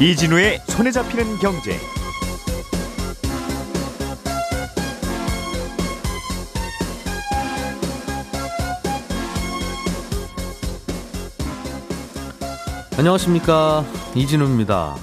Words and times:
이진우의 0.00 0.62
손에 0.66 0.90
잡히는 0.90 1.36
경제. 1.40 1.78
안녕하십니까 12.96 13.84
이진우입니다. 14.14 14.96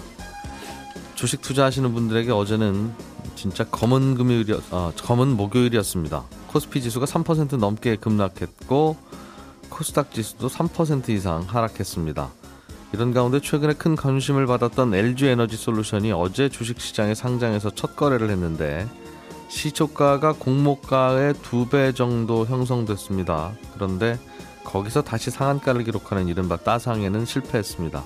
주식 1.13 1.43
투자하시는 1.43 1.93
분들에게 1.93 2.31
어제는 2.31 2.91
진짜 3.35 3.65
검은 3.65 4.15
금요일이 4.15 4.59
어, 4.71 4.91
검은 4.97 5.37
목요일이었습니다. 5.37 6.23
코스피 6.47 6.81
지수가 6.81 7.05
3% 7.05 7.57
넘게 7.57 7.97
급락했고 7.97 8.97
코스닥 9.69 10.11
지수도 10.11 10.47
3% 10.47 11.09
이상 11.09 11.43
하락했습니다. 11.43 12.31
이런 12.93 13.13
가운데 13.13 13.39
최근에 13.39 13.73
큰 13.73 13.95
관심을 13.95 14.45
받았던 14.47 14.93
LG 14.93 15.27
에너지 15.27 15.57
솔루션이 15.57 16.11
어제 16.13 16.49
주식시장에 16.49 17.15
상장해서 17.15 17.71
첫 17.71 17.95
거래를 17.95 18.29
했는데 18.29 18.87
시초가가 19.49 20.33
공모가의 20.33 21.33
두 21.41 21.67
배 21.69 21.91
정도 21.93 22.45
형성됐습니다. 22.45 23.53
그런데 23.73 24.17
거기서 24.63 25.01
다시 25.03 25.31
상한가를 25.31 25.83
기록하는 25.83 26.27
이른바 26.27 26.57
따상에는 26.57 27.25
실패했습니다. 27.25 28.03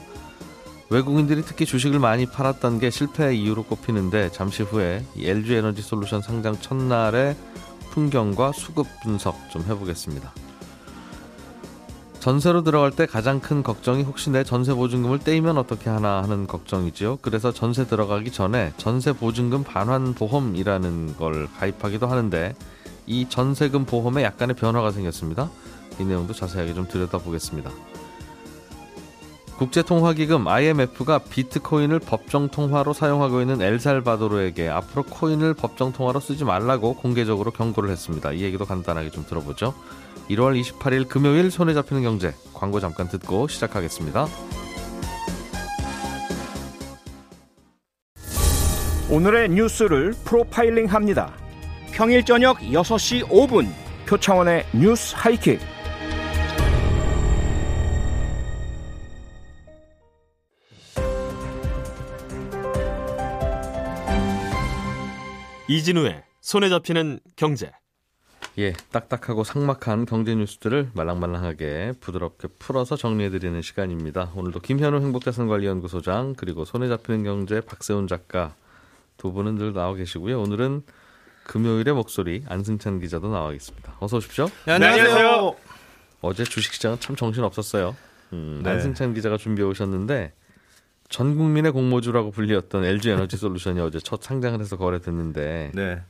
외국인들이 0.89 1.41
특히 1.43 1.65
주식을 1.65 1.99
많이 1.99 2.25
팔았던 2.25 2.79
게 2.79 2.89
실패의 2.89 3.41
이유로 3.41 3.63
꼽히는데 3.63 4.31
잠시 4.31 4.61
후에 4.61 5.03
LG 5.17 5.55
에너지 5.55 5.81
솔루션 5.81 6.21
상장 6.21 6.59
첫날의 6.59 7.35
풍경과 7.91 8.51
수급 8.51 8.87
분석 9.01 9.37
좀 9.51 9.63
해보겠습니다. 9.63 10.31
전세로 12.21 12.61
들어갈 12.61 12.91
때 12.91 13.07
가장 13.07 13.39
큰 13.39 13.63
걱정이 13.63 14.03
혹시 14.03 14.29
내 14.29 14.43
전세 14.43 14.75
보증금을 14.75 15.17
떼이면 15.17 15.57
어떻게 15.57 15.89
하나 15.89 16.21
하는 16.21 16.45
걱정이지요. 16.45 17.17
그래서 17.23 17.51
전세 17.51 17.87
들어가기 17.87 18.31
전에 18.31 18.73
전세 18.77 19.11
보증금 19.11 19.63
반환 19.63 20.13
보험이라는 20.13 21.17
걸 21.17 21.47
가입하기도 21.57 22.05
하는데 22.05 22.53
이 23.07 23.27
전세금 23.27 23.85
보험에 23.85 24.21
약간의 24.21 24.55
변화가 24.55 24.91
생겼습니다. 24.91 25.49
이 25.99 26.03
내용도 26.03 26.31
자세하게 26.31 26.75
좀 26.75 26.87
들여다보겠습니다. 26.87 27.71
국제통화기금 29.61 30.47
IMF가 30.47 31.19
비트코인을 31.19 31.99
법정 31.99 32.49
통화로 32.49 32.93
사용하고 32.93 33.41
있는 33.41 33.61
엘살바도르에게 33.61 34.67
앞으로 34.67 35.03
코인을 35.03 35.53
법정 35.53 35.93
통화로 35.93 36.19
쓰지 36.19 36.45
말라고 36.45 36.95
공개적으로 36.95 37.51
경고를 37.51 37.91
했습니다. 37.91 38.31
이 38.31 38.41
얘기도 38.41 38.65
간단하게 38.65 39.11
좀 39.11 39.23
들어보죠. 39.23 39.75
1월 40.31 40.59
28일 40.59 41.07
금요일 41.07 41.51
손에 41.51 41.75
잡히는 41.75 42.01
경제 42.01 42.33
광고 42.55 42.79
잠깐 42.79 43.07
듣고 43.07 43.47
시작하겠습니다. 43.47 44.25
오늘의 49.11 49.49
뉴스를 49.49 50.15
프로파일링 50.25 50.87
합니다. 50.87 51.33
평일 51.91 52.25
저녁 52.25 52.57
6시 52.61 53.27
5분 53.27 53.67
표창원의 54.07 54.65
뉴스 54.73 55.13
하이킥. 55.15 55.59
이진우의 65.71 66.21
손에 66.41 66.67
잡히는 66.67 67.21
경제. 67.37 67.71
예, 68.57 68.73
딱딱하고 68.91 69.45
삭막한 69.45 70.05
경제 70.05 70.35
뉴스들을 70.35 70.91
말랑말랑하게 70.93 71.93
부드럽게 72.01 72.49
풀어서 72.59 72.97
정리해드리는 72.97 73.61
시간입니다. 73.61 74.33
오늘도 74.35 74.59
김현우 74.59 74.99
행복자산관리연구소장 74.99 76.33
그리고 76.35 76.65
손에 76.65 76.89
잡히는 76.89 77.23
경제 77.23 77.61
박세훈 77.61 78.07
작가 78.07 78.53
두 79.15 79.31
분은 79.31 79.55
늘 79.55 79.71
나와 79.71 79.93
계시고요. 79.93 80.41
오늘은 80.41 80.83
금요일의 81.45 81.93
목소리 81.93 82.43
안승찬 82.49 82.99
기자도 82.99 83.31
나와 83.31 83.53
있습니다. 83.53 83.95
어서 84.01 84.17
오십시오. 84.17 84.49
네, 84.65 84.73
안녕하세요. 84.73 85.55
어제 86.19 86.43
주식시장은 86.43 86.99
참 86.99 87.15
정신 87.15 87.45
없었어요. 87.45 87.95
음, 88.33 88.59
네. 88.61 88.71
안승찬 88.71 89.13
기자가 89.13 89.37
준비해 89.37 89.65
오셨는데 89.65 90.33
전 91.11 91.37
국민의 91.37 91.71
공모주라고 91.73 92.31
불리었던 92.31 92.85
LG 92.85 93.11
에너지 93.11 93.35
솔루션이 93.37 93.81
어제 93.81 93.99
첫 93.99 94.23
상장을 94.23 94.59
해서 94.59 94.77
거래됐는데 94.77 95.71
네. 95.75 96.01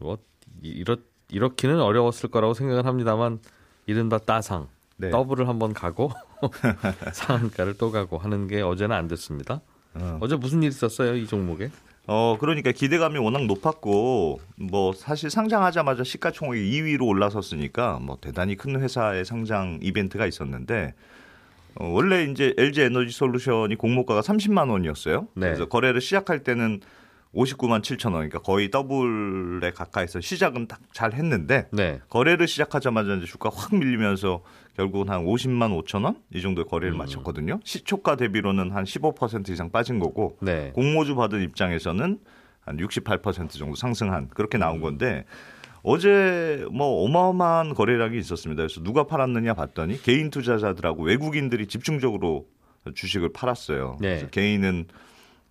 뭐 0.00 0.18
이- 0.62 0.68
이렇 0.68 0.96
이렇기는 1.30 1.80
어려웠을 1.80 2.28
거라고 2.28 2.54
생각을 2.54 2.86
합니다만 2.86 3.38
이른바 3.86 4.18
따상 4.18 4.66
네. 4.96 5.10
더블을 5.10 5.46
한번 5.48 5.72
가고 5.72 6.10
상한가를 7.14 7.78
또 7.78 7.92
가고 7.92 8.18
하는 8.18 8.48
게 8.48 8.60
어제는 8.62 8.94
안 8.96 9.06
됐습니다. 9.06 9.60
어. 9.94 10.18
어제 10.20 10.34
무슨 10.34 10.62
일 10.64 10.70
있었어요 10.70 11.14
이 11.14 11.26
종목에? 11.26 11.70
어, 12.08 12.36
그러니까 12.40 12.72
기대감이 12.72 13.18
워낙 13.18 13.44
높았고, 13.46 14.40
뭐, 14.56 14.92
사실 14.94 15.30
상장하자마자 15.30 16.02
시가총액이 16.02 16.68
2위로 16.80 17.06
올라섰으니까, 17.06 18.00
뭐, 18.02 18.18
대단히 18.20 18.56
큰 18.56 18.80
회사의 18.80 19.24
상장 19.24 19.78
이벤트가 19.80 20.26
있었는데, 20.26 20.94
어, 20.96 21.19
원래 21.80 22.24
이제 22.24 22.54
LG 22.58 22.82
에너지 22.82 23.12
솔루션이 23.12 23.76
공모가가 23.76 24.20
30만 24.20 24.70
원이었어요. 24.70 25.28
네. 25.34 25.46
그래서 25.46 25.66
거래를 25.66 26.00
시작할 26.00 26.42
때는 26.42 26.80
59만 27.34 27.80
7천 27.80 28.06
원, 28.06 28.14
그러니까 28.14 28.40
거의 28.40 28.70
더블에 28.72 29.70
가까이서 29.70 30.20
시작은 30.20 30.66
딱 30.66 30.80
잘 30.92 31.12
했는데, 31.14 31.68
네. 31.72 32.00
거래를 32.08 32.48
시작하자마자 32.48 33.14
이제 33.14 33.26
주가 33.26 33.50
확 33.54 33.72
밀리면서 33.74 34.42
결국은 34.76 35.08
한 35.08 35.24
50만 35.24 35.80
5천 35.84 36.04
원 36.04 36.16
이 36.34 36.42
정도의 36.42 36.64
거래를 36.66 36.96
마쳤거든요. 36.96 37.60
시초가 37.62 38.16
대비로는 38.16 38.72
한 38.72 38.84
15% 38.84 39.48
이상 39.50 39.70
빠진 39.70 40.00
거고 40.00 40.36
네. 40.42 40.72
공모주 40.74 41.14
받은 41.14 41.40
입장에서는 41.42 42.18
한 42.62 42.76
68% 42.76 43.50
정도 43.50 43.74
상승한 43.76 44.28
그렇게 44.28 44.58
나온 44.58 44.80
건데 44.80 45.24
어제 45.82 46.66
뭐 46.72 47.04
어마어마한 47.04 47.74
거래량이 47.74 48.18
있었습니다. 48.18 48.62
그래서 48.62 48.82
누가 48.82 49.04
팔았느냐 49.04 49.54
봤더니 49.54 50.02
개인 50.02 50.30
투자자들하고 50.30 51.02
외국인들이 51.04 51.66
집중적으로 51.66 52.46
주식을 52.94 53.32
팔았어요. 53.32 53.98
네. 54.00 54.26
개인은 54.30 54.86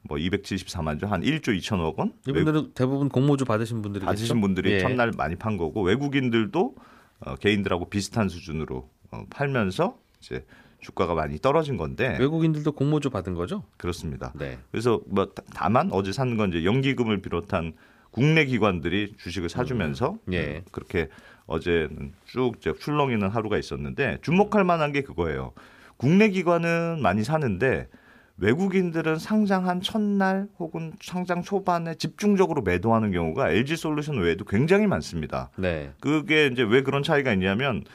뭐 0.03 0.17
274만 0.17 0.99
주, 0.99 1.05
한 1.07 1.21
1조 1.21 1.57
2천억 1.59 1.97
원. 1.97 2.13
이분들은 2.27 2.71
대부분 2.73 3.09
공모주 3.09 3.45
받으신 3.45 3.81
분들이 3.81 4.05
받으신 4.05 4.39
분들이 4.39 4.71
예. 4.73 4.79
첫날 4.79 5.11
많이 5.17 5.35
판 5.35 5.57
거고 5.57 5.81
외국인들도 5.81 6.75
어, 7.21 7.35
개인들하고 7.35 7.89
비슷한 7.89 8.29
수준으로 8.29 8.89
어, 9.11 9.25
팔면서 9.29 9.97
이제 10.21 10.45
주가가 10.79 11.13
많이 11.13 11.37
떨어진 11.39 11.75
건데 11.75 12.15
외국인들도 12.19 12.71
공모주 12.71 13.09
받은 13.09 13.33
거죠? 13.33 13.63
그렇습니다. 13.75 14.31
네. 14.35 14.57
그래서 14.71 15.01
뭐 15.07 15.25
다- 15.25 15.43
다만 15.53 15.89
어제 15.91 16.13
산 16.13 16.37
건 16.37 16.49
이제 16.49 16.63
연기금을 16.63 17.21
비롯한 17.21 17.73
국내 18.19 18.43
기관들이 18.43 19.13
주식을 19.17 19.47
사주면서 19.47 20.17
예. 20.33 20.57
음, 20.57 20.61
그렇게 20.73 21.07
어제는 21.47 22.11
쭉 22.25 22.55
출렁이는 22.59 23.29
하루가 23.29 23.57
있었는데 23.57 24.17
주목할 24.21 24.65
만한 24.65 24.91
게 24.91 25.03
그거예요. 25.03 25.53
국내 25.95 26.27
기관은 26.27 27.01
많이 27.01 27.23
사는데 27.23 27.87
외국인들은 28.35 29.19
상장한 29.19 29.79
첫날 29.79 30.47
혹은 30.59 30.91
상장 31.01 31.43
초반에 31.43 31.95
집중적으로 31.95 32.61
매도하는 32.61 33.13
경우가 33.13 33.51
LG 33.51 33.77
솔루션 33.77 34.17
외에도 34.17 34.43
굉장히 34.43 34.85
많습니다. 34.85 35.49
네. 35.55 35.91
그게 36.01 36.47
이제 36.47 36.61
왜 36.61 36.83
그런 36.83 37.03
차이가 37.03 37.31
있냐면 37.31 37.85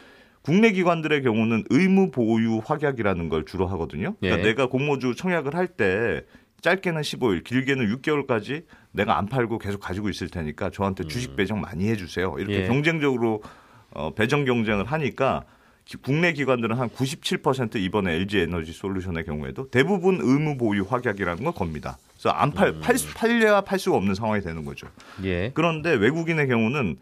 국내 0.41 0.73
기관들의 0.73 1.23
경우는 1.23 1.65
의무 1.69 2.11
보유 2.11 2.63
확약이라는 2.65 3.29
걸 3.29 3.45
주로 3.45 3.67
하거든요. 3.67 4.15
그러니까 4.21 4.41
예. 4.41 4.49
내가 4.49 4.69
공모주 4.69 5.17
청약을 5.17 5.55
할 5.55 5.67
때 5.67 6.23
짧게는 6.63 7.03
15일, 7.03 7.45
길게는 7.45 7.95
6개월까지 7.95 8.65
내가 8.95 9.19
안 9.19 9.27
팔고 9.27 9.59
계속 9.59 9.81
가지고 9.81 10.09
있을 10.09 10.29
테니까 10.29 10.71
저한테 10.71 11.05
주식 11.09 11.35
배정 11.37 11.61
많이 11.61 11.89
해주세요. 11.89 12.37
이렇게 12.39 12.59
음. 12.59 12.63
예. 12.63 12.67
경쟁적으로 12.69 13.43
어, 13.91 14.15
배정 14.15 14.45
경쟁을 14.45 14.85
하니까 14.85 15.45
기- 15.85 15.97
국내 15.99 16.33
기관들은 16.33 16.79
한 16.79 16.89
97% 16.89 17.77
이번에 17.77 18.13
LG 18.15 18.39
에너지 18.41 18.73
솔루션의 18.73 19.25
경우에도 19.25 19.69
대부분 19.71 20.19
의무 20.23 20.57
보유 20.57 20.85
확약이라는 20.89 21.43
걸 21.43 21.53
겁니다. 21.53 21.99
그래서 22.13 22.31
안 22.31 22.53
팔, 22.53 22.69
음. 22.69 22.81
팔, 22.81 22.97
수- 22.97 23.13
팔려야 23.15 23.63
팔 23.63 23.79
수가 23.81 23.97
없는 23.97 24.15
상황이 24.15 24.41
되는 24.41 24.65
거죠. 24.65 24.87
예. 25.25 25.51
그런데 25.55 25.91
외국인의 25.95 26.47
경우는 26.47 26.97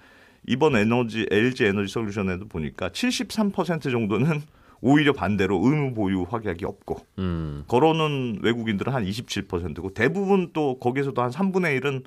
이번 0.46 0.74
에너지 0.76 1.26
LG 1.30 1.66
에너지 1.66 1.92
솔루션에도 1.92 2.48
보니까 2.48 2.88
73% 2.88 3.82
정도는 3.90 4.42
오히려 4.82 5.12
반대로 5.12 5.60
의무 5.62 5.94
보유 5.94 6.26
확약이 6.28 6.64
없고 6.64 7.06
음. 7.18 7.64
걸어놓은 7.68 8.40
외국인들은 8.42 8.92
한 8.92 9.04
27%고 9.04 9.94
대부분 9.94 10.50
또 10.52 10.78
거기서도 10.78 11.22
한 11.22 11.30
3분의 11.30 11.80
1은 11.80 12.02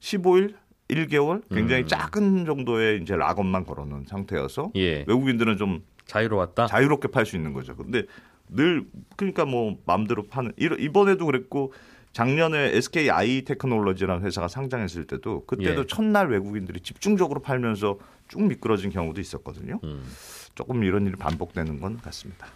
15일 0.00 0.54
1개월 0.88 1.42
굉장히 1.50 1.82
음. 1.82 1.86
작은 1.86 2.44
정도의 2.44 3.00
이제 3.02 3.16
락업만 3.16 3.64
걸어놓은 3.64 4.04
상태여서 4.06 4.72
예. 4.76 5.04
외국인들은 5.06 5.56
좀 5.56 5.82
자유로웠다. 6.06 6.66
자유롭게 6.66 7.08
팔 7.08 7.26
수 7.26 7.36
있는 7.36 7.52
거죠. 7.52 7.76
근데 7.76 8.04
늘 8.48 8.86
그러니까 9.16 9.44
뭐 9.44 9.76
마음대로 9.84 10.22
파는 10.24 10.52
이번에도 10.58 11.26
그랬고 11.26 11.72
작년에 12.12 12.74
SK 12.76 13.10
i 13.10 13.42
테크놀로지라는 13.42 14.24
회사가 14.24 14.48
상장했을 14.48 15.06
때도 15.06 15.44
그때도 15.44 15.82
예. 15.82 15.86
첫날 15.86 16.30
외국인들이 16.30 16.80
집중적으로 16.80 17.40
팔면서 17.40 17.98
쭉 18.28 18.42
미끄러진 18.42 18.90
경우도 18.90 19.20
있었거든요. 19.20 19.78
음. 19.84 20.02
조금 20.58 20.82
이런 20.82 21.06
일이 21.06 21.14
반복되는 21.14 21.80
건 21.80 21.98
같습니다. 21.98 22.48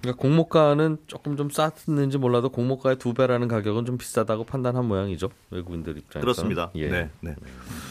그러니까 0.00 0.22
공모가는 0.22 0.98
조금 1.08 1.36
좀 1.36 1.50
쌌는지 1.50 2.18
몰라도 2.18 2.50
공모가의 2.50 2.98
두 2.98 3.14
배라는 3.14 3.48
가격은 3.48 3.84
좀 3.84 3.98
비싸다고 3.98 4.44
판단한 4.44 4.84
모양이죠 4.86 5.28
외국인들 5.50 5.98
입장에서 5.98 6.20
그렇습니다. 6.20 6.70
예. 6.76 6.88
네, 6.88 7.10
네. 7.20 7.34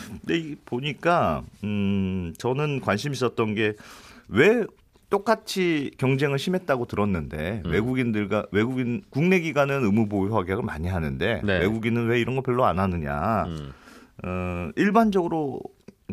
근데 0.10 0.38
이 0.38 0.56
보니까 0.64 1.44
음, 1.66 2.34
저는 2.38 2.80
관심 2.80 3.12
있었던 3.12 3.56
게 3.56 3.74
왜 4.30 4.66
똑같이 5.10 5.92
경쟁을 5.98 6.38
심했다고 6.38 6.86
들었는데 6.86 7.62
음. 7.66 7.72
외국인들과 7.72 8.48
외국인 8.52 9.02
국내 9.10 9.40
기관은 9.40 9.84
의무 9.86 10.10
보유 10.10 10.36
확약을 10.36 10.64
많이 10.64 10.88
하는데 10.88 11.42
네. 11.44 11.60
외국인은 11.60 12.08
왜 12.08 12.20
이런 12.20 12.36
거 12.36 12.42
별로 12.42 12.66
안 12.66 12.80
하느냐? 12.80 13.46
음. 13.46 13.72
어, 14.26 14.70
일반적으로 14.76 15.62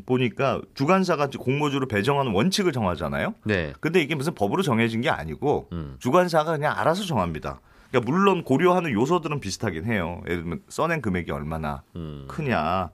보니까 0.04 0.60
주관사가 0.74 1.28
공모주를 1.38 1.86
배정하는 1.86 2.32
원칙을 2.32 2.72
정하잖아요. 2.72 3.34
네. 3.44 3.72
근데 3.80 4.00
이게 4.00 4.14
무슨 4.14 4.34
법으로 4.34 4.62
정해진 4.62 5.00
게 5.00 5.08
아니고 5.08 5.68
음. 5.72 5.96
주관사가 6.00 6.52
그냥 6.52 6.74
알아서 6.76 7.04
정합니다. 7.04 7.60
그러니까 7.90 8.10
물론 8.10 8.42
고려하는 8.42 8.90
요소들은 8.92 9.38
비슷하긴 9.40 9.84
해요. 9.84 10.20
예를 10.26 10.42
들면 10.42 10.60
써낸 10.68 11.00
금액이 11.00 11.30
얼마나 11.30 11.82
음. 11.94 12.24
크냐, 12.26 12.90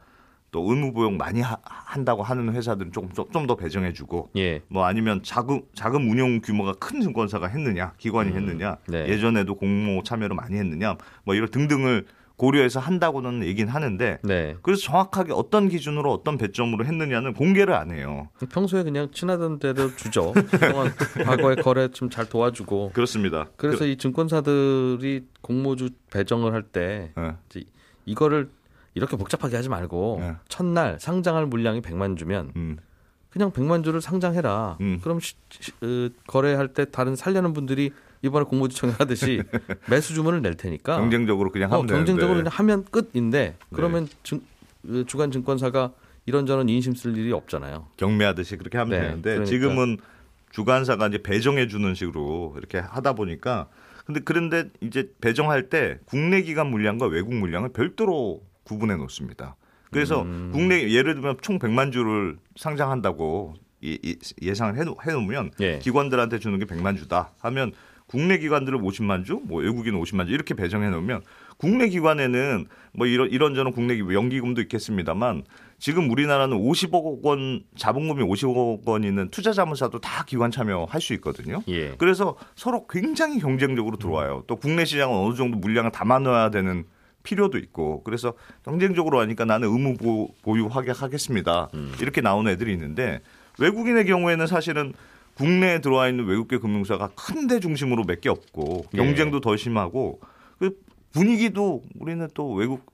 또 0.51 0.69
의무 0.69 0.93
보용 0.93 1.17
많이 1.17 1.41
하- 1.41 1.57
한다고 1.63 2.23
하는 2.23 2.53
회사들은 2.53 2.93
조금 2.93 3.11
좀더 3.33 3.57
배정해 3.57 3.95
주고, 3.95 4.29
예. 4.37 4.61
뭐 4.69 4.85
아니면 4.85 5.23
자금 5.23 5.63
자금 5.75 6.11
운용 6.11 6.41
규모가 6.43 6.75
큰 6.75 7.01
증권사가 7.01 7.47
했느냐, 7.47 7.93
기관이 7.97 8.33
했느냐, 8.33 8.77
네. 8.89 9.09
예전에도 9.09 9.55
공모 9.55 10.03
참여를 10.03 10.37
많이 10.37 10.57
했느냐, 10.59 10.97
뭐 11.25 11.35
이런 11.35 11.51
등등을 11.51 12.05
고려해서 12.41 12.81
한다고는 12.81 13.45
얘기는 13.45 13.71
하는데. 13.71 14.19
네. 14.23 14.57
그래서 14.63 14.81
정확하게 14.83 15.33
어떤 15.35 15.69
기준으로 15.69 16.11
어떤 16.11 16.39
배점으로 16.39 16.87
했느냐는 16.87 17.35
공개를 17.35 17.75
안 17.75 17.91
해요. 17.91 18.29
평소에 18.51 18.83
그냥 18.83 19.11
친하던 19.13 19.59
대로 19.59 19.95
주죠. 19.95 20.33
그동안 20.33 20.91
과거에 21.25 21.57
거래 21.57 21.89
좀 21.89 22.09
잘 22.09 22.27
도와주고. 22.29 22.93
그렇습니다. 22.95 23.49
그래서 23.57 23.85
이 23.85 23.97
증권사들이 23.99 25.27
공모주 25.43 25.91
배정을 26.11 26.55
할때 26.55 27.13
그, 27.15 27.21
예. 27.21 27.35
이제 27.51 27.65
이거를 28.07 28.49
이렇게 28.95 29.17
복잡하게 29.19 29.57
하지 29.57 29.69
말고 29.69 30.17
네. 30.21 30.33
첫날 30.49 30.99
상장할 30.99 31.45
물량이 31.47 31.83
100만 31.83 32.17
주면 32.17 32.53
음, 32.57 32.79
그냥 33.29 33.53
100만 33.53 33.85
주를 33.85 34.01
상장해라. 34.01 34.79
음. 34.81 34.99
그럼 35.03 35.21
시- 35.21 35.35
시- 35.51 35.73
어, 35.83 36.09
거래할 36.27 36.69
때 36.73 36.87
다른 36.91 37.15
살려는 37.15 37.53
분들이 37.53 37.91
이번에 38.23 38.45
공모주청에 38.45 38.93
하듯이 38.93 39.43
매수 39.89 40.15
주문을 40.15 40.43
낼 40.43 40.57
테니까 40.57 40.99
경쟁적으로 40.99 41.51
그냥 41.51 41.73
어, 41.73 41.77
하면 41.77 41.87
경쟁적으로 41.87 42.39
되는데. 42.39 42.51
그냥 42.51 42.59
하면 42.59 42.85
끝인데 42.85 43.57
그러면 43.73 44.09
증, 44.23 44.43
어, 44.89 45.05
주간 45.07 45.31
증권사가 45.31 45.93
이런저런 46.27 46.69
인심 46.69 46.95
쓸 46.95 47.17
일이 47.17 47.33
없잖아요. 47.33 47.89
경매하듯이 47.97 48.57
그렇게 48.57 48.79
하면 48.79 48.91
네, 48.91 49.07
되는데 49.07 49.31
그러니까. 49.31 49.45
지금은 49.47 49.99
주관사가 50.51 51.09
이제 51.09 51.19
배정해 51.23 51.67
주는 51.67 51.95
식으로 51.95 52.55
이렇게 52.59 52.79
하다 52.79 53.15
보니까 53.15 53.69
근데 54.05 54.21
그런데 54.25 54.69
이제 54.81 55.11
배정할 55.21 55.69
때 55.69 55.99
국내 56.05 56.43
기관 56.43 56.67
물량과 56.69 57.07
외국 57.07 57.35
물량을 57.35 57.71
별도로 57.71 58.43
구분해 58.65 58.97
놓습니다. 58.97 59.57
그래서 59.91 60.23
음. 60.23 60.51
국내 60.53 60.91
예를 60.91 61.15
들면 61.15 61.39
총 61.41 61.59
100만 61.59 61.93
주를 61.93 62.37
상장한다고 62.57 63.55
예상을 64.43 64.77
해, 64.77 64.85
놓, 64.85 64.97
해놓으면 65.05 65.53
예. 65.61 65.79
기관들한테 65.79 66.39
주는 66.39 66.59
게 66.59 66.65
100만 66.65 66.97
주다 66.99 67.33
하면 67.41 67.73
국내 68.11 68.39
기관들은 68.39 68.81
50만 68.81 69.25
주, 69.25 69.41
뭐 69.45 69.63
외국인은 69.63 70.01
50만 70.01 70.27
주 70.27 70.33
이렇게 70.33 70.55
배정해 70.55 70.91
놓으면 70.91 71.21
국내 71.59 71.89
기관에는 71.89 72.67
뭐 72.93 73.07
이런 73.07 73.31
이런저런 73.31 73.73
국내 73.73 73.95
기관 73.95 74.15
연기금도 74.15 74.61
있겠습니다만 74.63 75.45
지금 75.79 76.11
우리나라는 76.11 76.57
50억 76.59 77.23
원 77.25 77.63
자본금이 77.77 78.25
50억 78.25 78.85
원 78.85 79.05
있는 79.05 79.29
투자 79.31 79.53
자문사도 79.53 80.01
다 80.01 80.25
기관 80.25 80.51
참여할 80.51 81.01
수 81.01 81.15
있거든요. 81.15 81.63
예. 81.69 81.95
그래서 81.99 82.35
서로 82.57 82.89
굉장히 82.89 83.39
경쟁적으로 83.39 83.97
들어와요. 83.97 84.43
또 84.49 84.57
국내 84.57 84.85
시장은 84.85 85.17
어느 85.17 85.37
정도 85.37 85.59
물량을 85.59 85.93
담아놔야 85.93 86.51
되는 86.51 86.85
필요도 87.23 87.59
있고 87.59 88.03
그래서 88.03 88.33
경쟁적으로 88.65 89.21
하니까 89.21 89.45
나는 89.45 89.69
의무 89.69 89.95
보- 89.99 90.35
보유 90.43 90.67
확약하겠습니다. 90.67 91.69
이렇게 92.01 92.23
나오는 92.23 92.51
애들이 92.51 92.73
있는데 92.73 93.21
외국인의 93.61 94.05
경우에는 94.07 94.47
사실은 94.49 94.95
국내에 95.41 95.81
들어와 95.81 96.09
있는 96.09 96.27
외국계 96.27 96.59
금융사가 96.59 97.09
큰 97.15 97.47
데 97.49 97.59
중심으로 97.61 98.05
몇 98.05 98.21
개 98.21 98.29
없고 98.29 98.85
예. 98.95 98.99
경쟁도 98.99 99.41
더 99.41 99.57
심하고 99.57 100.21
그 100.59 100.77
분위기도 101.13 101.83
우리는 101.99 102.29
또 102.35 102.53
외국 102.53 102.85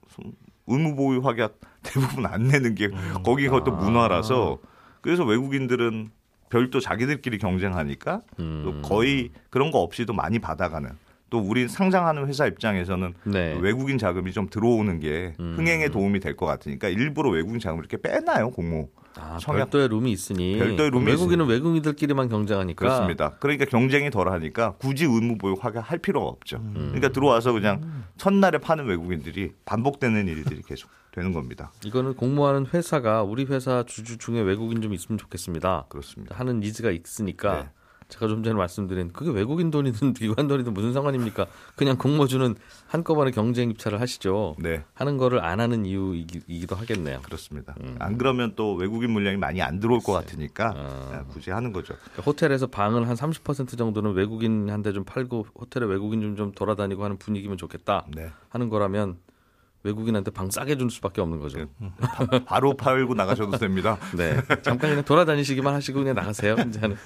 의무 0.67 0.95
보유 0.95 1.19
확약 1.19 1.59
대부분 1.83 2.25
안 2.25 2.47
내는 2.47 2.75
게 2.75 2.89
거기가 3.23 3.63
또 3.63 3.71
문화라서 3.71 4.59
그래서 5.01 5.23
외국인들은 5.23 6.09
별도 6.49 6.79
자기들끼리 6.79 7.37
경쟁하니까 7.37 8.21
음. 8.39 8.61
또 8.63 8.81
거의 8.81 9.31
그런 9.49 9.69
거 9.71 9.79
없이도 9.79 10.13
많이 10.13 10.39
받아가는 10.39 10.89
또 11.29 11.39
우리 11.39 11.67
상장하는 11.67 12.27
회사 12.27 12.47
입장에서는 12.47 13.13
네. 13.25 13.57
외국인 13.61 13.97
자금이 13.97 14.31
좀 14.31 14.47
들어오는 14.49 14.99
게 15.01 15.33
음. 15.41 15.55
흥행에 15.57 15.89
도움이 15.89 16.21
될 16.21 16.37
것 16.37 16.45
같으니까 16.45 16.87
일부러 16.87 17.29
외국인 17.29 17.59
자금을 17.59 17.83
이렇게 17.85 17.97
빼놔요 18.01 18.51
공모 18.51 18.89
아, 19.19 19.37
청약- 19.39 19.69
별도의 19.69 19.87
룸이 19.89 20.11
있으니 20.11 20.57
별도의 20.57 20.89
룸이 20.91 21.05
외국인은 21.05 21.45
외국인들끼리만 21.47 22.29
경쟁하니까 22.29 22.75
그렇습니다. 22.79 23.31
그러니까 23.39 23.65
경쟁이 23.65 24.09
덜하니까 24.09 24.73
굳이 24.77 25.05
의무 25.05 25.37
보유 25.37 25.55
확약할 25.59 25.99
필요가 25.99 26.27
없죠. 26.27 26.57
음. 26.57 26.73
그러니까 26.89 27.09
들어와서 27.09 27.51
그냥 27.53 28.03
첫날에 28.17 28.57
파는 28.59 28.85
외국인들이 28.85 29.51
반복되는 29.65 30.27
일들이 30.27 30.61
계속 30.61 30.89
되는 31.11 31.33
겁니다. 31.33 31.71
이거는 31.83 32.13
공모하는 32.15 32.67
회사가 32.73 33.23
우리 33.23 33.45
회사 33.45 33.83
주주 33.87 34.17
중에 34.17 34.39
외국인 34.41 34.81
좀 34.81 34.93
있으면 34.93 35.17
좋겠습니다. 35.17 35.85
그렇습니다. 35.89 36.35
하는 36.37 36.59
니즈가 36.59 36.91
있으니까 36.91 37.53
네. 37.63 37.69
제가 38.09 38.27
좀 38.27 38.41
전에 38.43 38.55
말씀드린 38.55 39.11
그게 39.11 39.31
외국인 39.31 39.69
돈이든 39.69 40.13
기관 40.15 40.47
돈이든 40.47 40.73
무슨 40.73 40.93
상관입니까? 40.93 41.45
그냥 41.75 41.97
공모주는 41.97 42.55
한꺼번에 42.87 43.31
경쟁 43.31 43.69
입찰을 43.69 43.99
하시죠. 43.99 44.55
네. 44.59 44.83
하는 44.93 45.17
거를 45.17 45.43
안 45.43 45.59
하는 45.59 45.85
이유이기도 45.85 46.75
하겠네요. 46.75 47.19
그렇습니다. 47.21 47.75
음. 47.81 47.95
안 47.99 48.17
그러면 48.17 48.53
또 48.55 48.75
외국인 48.75 49.11
물량이 49.11 49.37
많이 49.37 49.61
안 49.61 49.79
들어올 49.79 49.99
것 49.99 50.13
같으니까 50.13 50.73
아. 50.75 51.23
굳이 51.29 51.51
하는 51.51 51.73
거죠. 51.73 51.95
그러니까 52.01 52.23
호텔에서 52.23 52.67
방을 52.67 53.07
한 53.09 53.15
30% 53.15 53.77
정도는 53.77 54.13
외국인한테 54.13 54.93
좀 54.93 55.03
팔고 55.03 55.47
호텔에 55.59 55.85
외국인 55.85 56.21
좀, 56.21 56.35
좀 56.37 56.51
돌아다니고 56.53 57.03
하는 57.03 57.17
분위기면 57.17 57.57
좋겠다 57.57 58.05
네. 58.15 58.29
하는 58.49 58.69
거라면 58.69 59.17
외국인한테 59.83 60.31
방 60.31 60.49
싸게 60.49 60.77
줄 60.77 60.89
수밖에 60.89 61.21
없는 61.21 61.39
거죠. 61.39 61.65
바- 61.99 62.25
바로 62.45 62.75
팔고 62.75 63.13
나가셔도 63.13 63.57
됩니다. 63.57 63.97
네. 64.17 64.35
잠깐 64.61 64.89
그냥 64.91 65.03
돌아다니시기만 65.05 65.73
하시고 65.73 65.99
그냥 65.99 66.15
나가세요. 66.15 66.55
이제 66.67 66.79
하는 66.79 66.97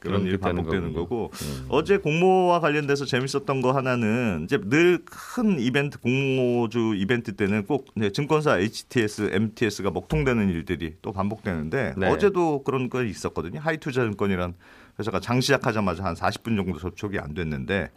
그런 0.00 0.22
일이 0.22 0.36
그렇게 0.36 0.46
되는 0.46 0.56
반복되는 0.56 0.92
거군요. 0.92 1.08
거고 1.08 1.30
어제 1.68 1.96
공모와 1.98 2.60
관련돼서 2.60 3.04
재밌었던 3.04 3.60
거 3.62 3.72
하나는 3.72 4.42
이제 4.44 4.58
늘 4.62 4.98
큰 5.04 5.58
이벤트 5.60 5.98
공모주 6.00 6.94
이벤트 6.96 7.34
때는 7.34 7.64
꼭 7.66 7.86
이제 7.96 8.10
증권사 8.10 8.58
HTS, 8.58 9.30
MTS가 9.32 9.90
먹통되는 9.90 10.48
일들이 10.50 10.94
또 11.02 11.12
반복되는데 11.12 11.94
네. 11.96 12.08
어제도 12.08 12.62
그런 12.62 12.88
거 12.88 13.02
있었거든요. 13.02 13.60
하이투자증권이란 13.60 14.54
회사가 14.98 15.20
장 15.20 15.40
시작하자마자 15.40 16.02
한 16.04 16.14
40분 16.14 16.56
정도 16.56 16.78
접촉이 16.78 17.18
안 17.18 17.34
됐는데 17.34 17.90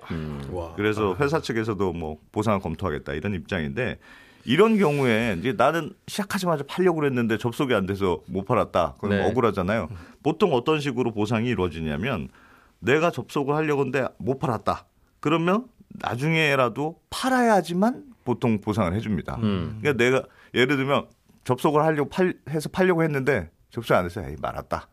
와. 0.51 0.73
그래서 0.75 1.15
회사 1.19 1.41
측에서도 1.41 1.93
뭐 1.93 2.17
보상을 2.31 2.59
검토하겠다 2.59 3.13
이런 3.13 3.33
입장인데 3.33 3.97
이런 4.45 4.77
경우에 4.77 5.35
이제 5.39 5.53
나는 5.53 5.93
시작하자마자 6.07 6.63
팔려고 6.67 6.99
그랬는데 6.99 7.37
접속이 7.37 7.73
안 7.73 7.85
돼서 7.85 8.21
못 8.27 8.45
팔았다. 8.45 8.95
그럼 8.99 9.17
네. 9.17 9.25
억울하잖아요. 9.27 9.89
보통 10.23 10.53
어떤 10.53 10.79
식으로 10.79 11.11
보상이 11.11 11.49
이루어지냐면 11.49 12.29
내가 12.79 13.11
접속을 13.11 13.55
하려고 13.55 13.81
했는데 13.85 14.07
못 14.17 14.39
팔았다. 14.39 14.85
그러면 15.19 15.65
나중에라도 15.89 16.99
팔아야지만 17.09 18.03
보통 18.23 18.61
보상을 18.61 18.93
해줍니다. 18.93 19.37
음. 19.41 19.77
그러니까 19.81 20.03
내가 20.03 20.23
예를 20.53 20.77
들면 20.77 21.05
접속을 21.43 21.83
하려고 21.83 22.09
팔, 22.09 22.35
해서 22.49 22.69
팔려고 22.69 23.03
했는데 23.03 23.49
접속 23.71 23.93
안 23.95 24.05
해서 24.05 24.21
에이 24.27 24.35
말았다. 24.41 24.87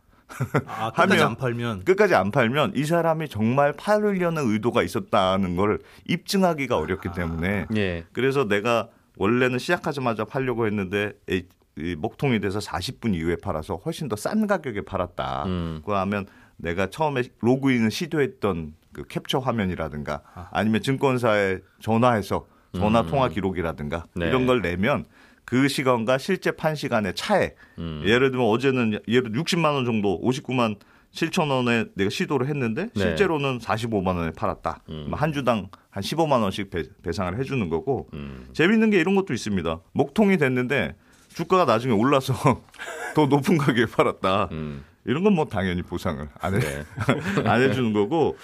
아, 0.67 0.91
끝까지 0.91 1.13
하면- 1.13 1.25
안 1.25 1.35
팔면 1.35 1.83
끝까지 1.85 2.13
안 2.13 2.29
팔면 2.31 2.73
이 2.75 2.85
사람이 2.85 3.29
정말 3.29 3.73
팔으려는 3.73 4.47
의도가 4.51 4.83
있었다는 4.83 5.55
걸 5.55 5.79
입증하기가 6.07 6.77
어렵기 6.77 7.09
때문에 7.15 7.65
예. 7.75 8.05
그래서 8.13 8.47
내가 8.47 8.89
원래는 9.19 9.59
시작하자마자 9.59 10.25
팔려고 10.25 10.65
했는데 10.65 11.11
이- 11.29 11.43
이 11.77 11.95
먹통이 11.97 12.39
돼서 12.39 12.59
40분 12.59 13.13
이후에 13.15 13.35
팔아서 13.35 13.75
훨씬 13.75 14.07
더 14.09 14.15
싼 14.15 14.47
가격에 14.47 14.81
팔았다. 14.81 15.43
음. 15.45 15.79
그거 15.81 15.97
하면 15.99 16.25
내가 16.57 16.87
처음에 16.89 17.23
로그인을 17.41 17.91
시도했던 17.91 18.73
그 18.91 19.03
캡처 19.07 19.39
화면이라든가 19.39 20.21
아니면 20.51 20.81
증권사에 20.81 21.59
전화해서 21.79 22.47
전화 22.75 23.03
통화 23.03 23.29
기록이라든가 23.29 24.05
네. 24.15 24.27
이런 24.27 24.45
걸 24.45 24.61
내면 24.61 25.05
그 25.45 25.67
시간과 25.67 26.17
실제 26.17 26.51
판 26.51 26.75
시간의 26.75 27.15
차에 27.15 27.55
음. 27.77 28.01
예를 28.05 28.31
들면 28.31 28.47
어제는 28.47 28.99
예를 29.07 29.31
60만 29.31 29.73
원 29.73 29.85
정도 29.85 30.19
59만 30.21 30.77
7천 31.13 31.49
원에 31.49 31.85
내가 31.95 32.09
시도를 32.09 32.47
했는데 32.47 32.89
네. 32.93 32.99
실제로는 33.01 33.57
45만 33.59 34.15
원에 34.15 34.31
팔았다. 34.31 34.83
음. 34.89 35.09
한 35.11 35.33
주당 35.33 35.67
한 35.89 36.03
15만 36.03 36.41
원씩 36.41 36.69
배, 36.69 36.83
배상을 37.03 37.37
해주는 37.39 37.67
거고 37.69 38.09
음. 38.13 38.47
재밌는 38.53 38.91
게 38.91 38.99
이런 38.99 39.15
것도 39.15 39.33
있습니다. 39.33 39.79
목통이 39.93 40.37
됐는데 40.37 40.95
주가가 41.33 41.65
나중에 41.65 41.93
올라서 41.93 42.33
더 43.15 43.25
높은 43.25 43.57
가격에 43.57 43.85
팔았다. 43.91 44.49
음. 44.51 44.83
이런 45.05 45.23
건 45.23 45.33
뭐 45.33 45.45
당연히 45.45 45.81
보상을 45.81 46.27
안 46.39 46.53
해, 46.55 46.59
네. 46.59 46.83
안 47.49 47.61
해주는 47.61 47.93
거고 47.93 48.37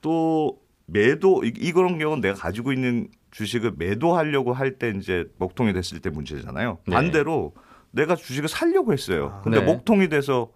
또 0.00 0.58
매도 0.86 1.42
이, 1.44 1.52
이 1.56 1.72
그런 1.72 1.98
경우는 1.98 2.20
내가 2.20 2.34
가지고 2.34 2.72
있는 2.72 3.08
주식을 3.32 3.72
매도하려고 3.76 4.52
할 4.52 4.78
때 4.78 4.92
이제 4.96 5.24
목통이 5.38 5.72
됐을 5.72 6.00
때 6.00 6.10
문제잖아요. 6.10 6.78
네. 6.86 6.94
반대로 6.94 7.54
내가 7.90 8.14
주식을 8.14 8.48
살려고 8.48 8.92
했어요. 8.92 9.40
근데 9.42 9.60
네. 9.60 9.64
목통이 9.66 10.08
돼서 10.08 10.50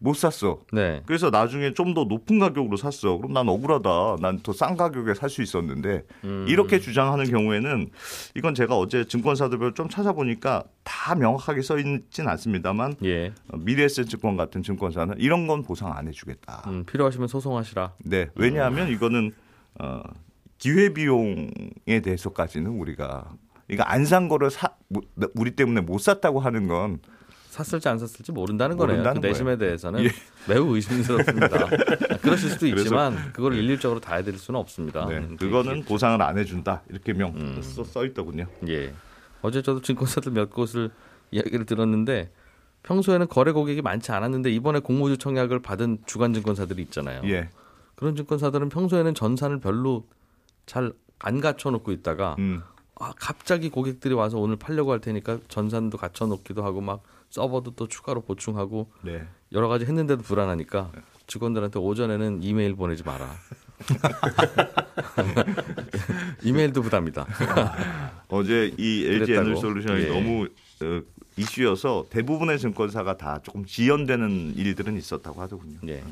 못 0.00 0.14
샀어. 0.14 0.60
네. 0.72 1.02
그래서 1.06 1.30
나중에 1.30 1.74
좀 1.74 1.92
더 1.94 2.04
높은 2.04 2.38
가격으로 2.38 2.76
샀어. 2.76 3.16
그럼 3.16 3.32
난 3.32 3.48
억울하다. 3.48 4.16
난 4.20 4.38
더 4.42 4.52
싼 4.52 4.76
가격에 4.76 5.14
살 5.14 5.28
수 5.28 5.42
있었는데 5.42 6.04
음. 6.24 6.44
이렇게 6.48 6.78
주장하는 6.78 7.24
경우에는 7.26 7.90
이건 8.36 8.54
제가 8.54 8.76
어제 8.76 9.04
증권사들별 9.06 9.74
좀 9.74 9.88
찾아보니까 9.88 10.64
다 10.84 11.14
명확하게 11.16 11.62
써 11.62 11.78
있진 11.78 12.28
않습니다만 12.28 12.94
예. 13.04 13.32
어, 13.48 13.56
미래에셋증권 13.56 14.36
같은 14.36 14.62
증권사는 14.62 15.16
이런 15.18 15.46
건 15.46 15.62
보상 15.62 15.92
안 15.96 16.06
해주겠다. 16.06 16.62
음, 16.68 16.84
필요하시면 16.84 17.26
소송하시라. 17.28 17.94
네, 18.04 18.28
왜냐하면 18.36 18.88
이거는 18.90 19.32
어, 19.80 20.02
기회 20.58 20.92
비용에 20.92 22.00
대해서까지는 22.02 22.70
우리가 22.70 23.30
이거 23.68 23.82
안 23.82 24.04
산 24.04 24.28
거를 24.28 24.50
사 24.50 24.68
뭐, 24.88 25.02
우리 25.34 25.50
때문에 25.52 25.80
못 25.82 25.98
샀다고 25.98 26.40
하는 26.40 26.68
건 26.68 27.00
샀을지 27.48 27.88
안 27.88 27.98
샀을지 27.98 28.32
모른다는 28.32 28.76
거네요. 28.76 28.96
그 28.96 29.00
모른다는 29.00 29.20
내심에 29.20 29.44
거예요. 29.44 29.58
대해서는 29.58 30.04
예. 30.04 30.10
매우 30.48 30.74
의심스럽습니다. 30.74 31.64
아, 31.64 31.68
그러실 32.20 32.50
수도 32.50 32.66
있지만 32.66 33.32
그걸 33.32 33.54
일률적으로 33.54 34.00
다 34.00 34.16
해드릴 34.16 34.38
수는 34.38 34.60
없습니다. 34.60 35.06
네, 35.06 35.18
음, 35.18 35.36
그거는 35.36 35.84
보상을 35.84 36.20
안 36.20 36.38
해준다 36.38 36.82
이렇게 36.88 37.12
명 37.12 37.34
음. 37.36 37.60
써, 37.62 37.84
써 37.84 38.04
있더군요. 38.04 38.46
예. 38.68 38.92
어제 39.42 39.62
저도 39.62 39.80
증권사들 39.80 40.32
몇 40.32 40.50
곳을 40.50 40.90
이야기를 41.30 41.64
들었는데 41.66 42.30
평소에는 42.82 43.28
거래 43.28 43.52
고객이 43.52 43.82
많지 43.82 44.12
않았는데 44.12 44.50
이번에 44.50 44.80
공모주 44.80 45.18
청약을 45.18 45.60
받은 45.60 45.98
주간 46.06 46.32
증권사들이 46.34 46.82
있잖아요. 46.82 47.22
예, 47.24 47.48
그런 47.94 48.14
증권사들은 48.16 48.68
평소에는 48.68 49.14
전산을 49.14 49.60
별로 49.60 50.06
잘 50.66 50.92
안 51.18 51.40
갖춰놓고 51.40 51.92
있다가 51.92 52.36
음, 52.38 52.62
아, 52.96 53.12
갑자기 53.16 53.68
고객들이 53.70 54.14
와서 54.14 54.38
오늘 54.38 54.56
팔려고 54.56 54.92
할 54.92 55.00
테니까 55.00 55.38
전산도 55.48 55.98
갖춰놓기도 55.98 56.64
하고 56.64 56.80
막 56.80 57.02
서버도 57.30 57.72
또 57.72 57.88
추가로 57.88 58.22
보충하고 58.22 58.90
네. 59.02 59.22
여러 59.52 59.68
가지 59.68 59.84
했는데도 59.84 60.22
불안하니까 60.22 60.90
직원들한테 61.26 61.78
오전에는 61.78 62.42
이메일 62.42 62.74
보내지 62.74 63.02
마라. 63.04 63.28
이메일도 66.42 66.82
부담이다. 66.82 67.26
어제 68.28 68.74
이 68.78 69.04
LG 69.06 69.26
그랬다고? 69.32 69.46
에너지 69.48 69.60
솔루션이 69.60 70.02
예. 70.04 70.08
너무 70.08 70.44
어, 70.44 71.02
이슈여서 71.36 72.06
대부분의 72.10 72.58
증권사가 72.58 73.16
다 73.16 73.40
조금 73.42 73.64
지연되는 73.64 74.54
일들은 74.56 74.96
있었다고 74.96 75.40
하더군요. 75.42 75.78
예. 75.88 76.02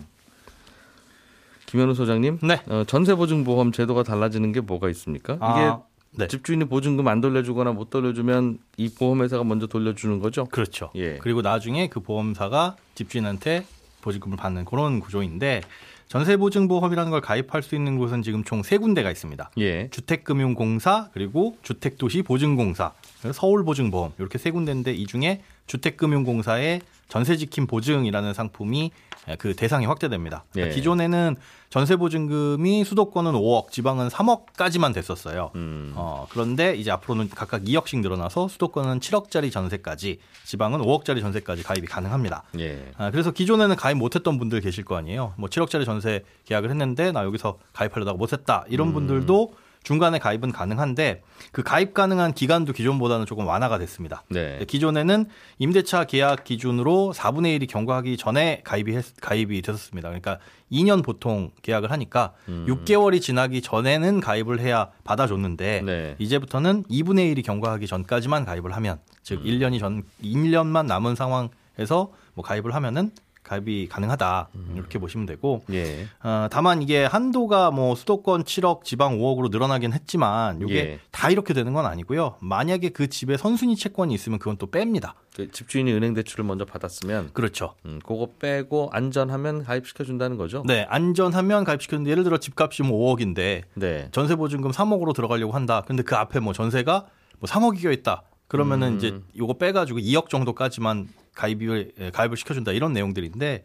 김현우 1.67 1.95
소장님, 1.95 2.39
네. 2.43 2.63
어, 2.69 2.85
전세보증보험 2.87 3.73
제도가 3.73 4.05
달라지는 4.05 4.53
게 4.53 4.61
뭐가 4.61 4.89
있습니까? 4.91 5.35
이게 5.35 5.43
아, 5.43 5.83
네. 6.17 6.27
집주인이 6.29 6.65
보증금 6.67 7.09
안 7.09 7.21
돌려주거나 7.21 7.73
못 7.73 7.91
돌려주면 7.91 8.59
이 8.77 8.89
보험회사가 8.89 9.45
먼저 9.45 9.67
돌려주는 9.67 10.19
거죠? 10.21 10.45
그렇죠. 10.47 10.91
예. 10.95 11.19
그리고 11.19 11.43
나중에 11.43 11.89
그 11.89 12.01
보험사가 12.01 12.77
집주인한테 12.95 13.67
보증금을 14.03 14.37
받는 14.37 14.65
그런 14.65 15.01
구조인데 15.01 15.63
전세보증보험이라는 16.09 17.11
걸 17.11 17.21
가입할 17.21 17.63
수 17.63 17.75
있는 17.75 17.99
곳은 17.99 18.23
지금 18.23 18.45
총 18.45 18.63
세 18.63 18.79
군데가 18.79 19.11
있습니다. 19.11 19.51
예. 19.59 19.89
주택금융공사 19.91 21.09
그리고 21.13 21.57
주택도시보증공사 21.63 22.93
서울보증보험 23.33 24.13
이렇게 24.19 24.39
세 24.39 24.51
군데인데 24.53 24.93
이 24.93 25.07
중에 25.07 25.43
주택금융공사의 25.67 26.81
전세지킴 27.09 27.67
보증이라는 27.67 28.35
상품이 28.35 28.91
그 29.39 29.55
대상이 29.55 29.87
확대됩니다. 29.87 30.45
그러니까 30.53 30.73
예. 30.73 30.77
기존에는 30.77 31.37
전세보증금이 31.71 32.85
수도권은 32.85 33.33
5억, 33.33 33.71
지방은 33.73 34.09
3억까지만 34.09 34.95
됐었어요. 34.95 35.51
음. 35.57 35.93
어, 35.97 36.27
그런데 36.31 36.77
이제 36.77 36.93
앞으로는 36.93 37.31
각각 37.31 37.63
2억씩 37.63 38.01
늘어나서 38.03 38.47
수도권은 38.47 39.01
7억짜리 39.01 39.51
전세까지, 39.51 40.21
지방은 40.45 40.79
5억짜리 40.81 41.21
전세까지 41.21 41.65
가입이 41.65 41.89
가능합니다. 41.89 42.45
예. 42.61 42.93
아, 42.97 43.11
그래서 43.11 43.33
기존에는 43.33 43.75
가입 43.75 43.97
못했던 43.97 44.39
분들 44.39 44.61
계실 44.61 44.85
거 44.85 44.97
아니에요. 44.97 45.35
뭐 45.37 45.49
7억짜리 45.49 45.85
전세 45.85 46.25
계약을 46.45 46.71
했는데 46.71 47.11
나 47.11 47.25
여기서 47.25 47.59
가입하려다가 47.73 48.17
못했다 48.17 48.65
이런 48.69 48.93
분들도 48.93 49.55
중간에 49.87 50.19
가입은 50.19 50.51
가능한데 50.51 51.23
그 51.53 51.63
가입 51.63 51.95
가능한 51.95 52.35
기간도 52.35 52.73
기존보다는 52.73 53.25
조금 53.25 53.47
완화가 53.47 53.79
됐습니다. 53.79 54.25
네. 54.31 54.59
기존에는 54.67 55.27
임대차 55.61 56.07
계약 56.07 56.43
기준으로 56.43 57.13
4분의 57.15 57.61
1이 57.61 57.69
경과하기 57.69 58.17
전에 58.17 58.63
가입이 58.65 58.97
했, 58.97 59.05
가입이 59.21 59.63
됐었습니다. 59.63 60.09
그러니까 60.09 60.41
2년 60.73 61.05
보통 61.05 61.53
계약을 61.63 61.93
하니까 61.93 62.33
음. 62.49 62.67
6개월이 62.69 63.23
지나기 63.23 63.63
전에는 63.63 64.19
가입을 64.19 64.59
해야 64.59 64.91
받아줬는데 65.05 65.83
네. 65.83 66.17
이제부터는 66.19 66.83
2분의 66.91 67.37
1이 67.37 67.45
경과하기 67.45 67.87
전까지만 67.87 68.45
가입을 68.45 68.75
하면 68.75 68.99
즉 69.23 69.39
음. 69.39 69.45
1년이 69.45 69.79
전 69.79 70.03
1년만 70.21 70.87
남은 70.87 71.15
상황에서 71.15 72.11
뭐 72.35 72.45
가입을 72.45 72.75
하면은 72.75 73.13
가입이 73.47 73.89
가능하다 73.89 74.49
음. 74.55 74.73
이렇게 74.75 74.99
보시면 74.99 75.27
되고 75.27 75.63
예. 75.73 76.07
어, 76.23 76.49
다만 76.51 76.83
이게 76.83 77.05
한도가 77.05 77.71
뭐 77.71 77.95
수도권 77.95 78.45
7억, 78.45 78.83
지방 78.85 79.19
5억으로 79.19 79.51
늘어나긴 79.51 79.93
했지만 79.93 80.61
이게 80.61 80.77
예. 80.77 81.01
다 81.13 81.31
이렇게 81.31 81.55
되는 81.55 81.73
건 81.73 81.87
아니고요. 81.87 82.37
만약에 82.41 82.89
그 82.89 83.09
집에 83.09 83.37
선순위 83.37 83.77
채권이 83.77 84.13
있으면 84.15 84.39
그건 84.39 84.57
또 84.57 84.67
뺍니다. 84.67 85.13
그 85.37 85.51
집주인이 85.51 85.93
은행 85.93 86.15
대출을 86.15 86.45
먼저 86.45 86.65
받았으면 86.65 87.31
그렇죠. 87.33 87.75
음, 87.85 88.01
그거 88.05 88.31
빼고 88.39 88.91
안전하면 88.93 89.65
가입시켜 89.65 90.03
준다는 90.05 90.37
거죠? 90.37 90.63
네, 90.67 90.87
안전하면 90.89 91.65
가입시켰는데 91.65 92.11
예를 92.11 92.25
들어 92.25 92.39
집값이 92.39 92.83
뭐 92.83 93.15
5억인데 93.15 93.63
네. 93.75 94.09
전세 94.13 94.35
보증금 94.35 94.73
3억으로 94.73 95.15
들어가려고 95.15 95.53
한다. 95.53 95.83
근데 95.87 96.03
그 96.03 96.17
앞에 96.17 96.41
뭐 96.41 96.53
전세가 96.53 97.07
뭐 97.39 97.49
3억이 97.49 97.83
겨 97.83 97.93
있다. 97.93 98.23
그러면은 98.49 98.93
음. 98.93 98.97
이제 98.97 99.21
요거 99.37 99.55
빼가지고 99.55 99.99
2억 99.99 100.29
정도까지만 100.29 101.09
가입을 101.37 101.93
예, 102.01 102.11
가입을 102.11 102.37
시켜준다 102.37 102.73
이런 102.73 102.93
내용들인데 102.93 103.63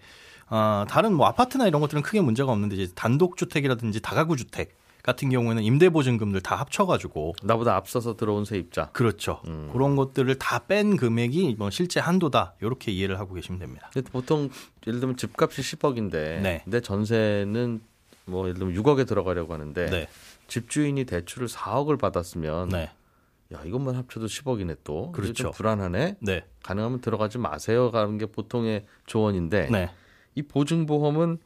어, 0.51 0.85
다른 0.87 1.13
뭐 1.13 1.25
아파트나 1.27 1.65
이런 1.67 1.81
것들은 1.81 2.03
크게 2.03 2.21
문제가 2.21 2.51
없는데 2.51 2.75
이제 2.75 2.93
단독 2.93 3.37
주택이라든지 3.37 4.01
다가구 4.01 4.35
주택 4.37 4.75
같은 5.01 5.29
경우에는 5.31 5.63
임대 5.63 5.89
보증금들 5.89 6.41
다 6.41 6.55
합쳐가지고 6.57 7.33
나보다 7.41 7.75
앞서서 7.75 8.15
들어온 8.17 8.45
세입자. 8.45 8.89
그렇죠. 8.91 9.41
음. 9.47 9.69
그런 9.73 9.95
것들을 9.95 10.35
다 10.35 10.59
뺀 10.67 10.95
금액이 10.95 11.55
뭐 11.57 11.71
실제 11.71 11.99
한도다 11.99 12.53
이렇게 12.61 12.91
이해를 12.91 13.17
하고 13.17 13.33
계시면 13.33 13.59
됩니다. 13.59 13.89
보통 14.11 14.49
예를 14.85 14.99
들면 14.99 15.17
집값이 15.17 15.61
10억인데 15.61 16.11
네. 16.41 16.61
내 16.67 16.81
전세는 16.81 17.81
뭐 18.25 18.47
예를 18.47 18.59
들면 18.59 18.75
6억에 18.75 19.07
들어가려고 19.07 19.53
하는데 19.53 19.89
네, 19.89 20.07
집주인이 20.47 21.03
대출을 21.05 21.47
4억을 21.47 21.99
받았으면 21.99 22.69
네, 22.69 22.91
야 23.53 23.62
이것만 23.65 23.96
합쳐도 23.96 24.27
10억이네 24.27 24.77
또. 24.84 25.12
그렇죠. 25.12 25.34
좀 25.34 25.51
불안하네. 25.51 26.17
네, 26.20 26.46
가능하면 26.63 27.01
들어가지 27.01 27.38
마세요 27.38 27.91
가는 27.91 28.17
게 28.17 28.25
보통의 28.25 28.86
조언인데 29.05 29.70
네. 29.70 29.89
이 30.36 30.41
보증보험은 30.41 31.39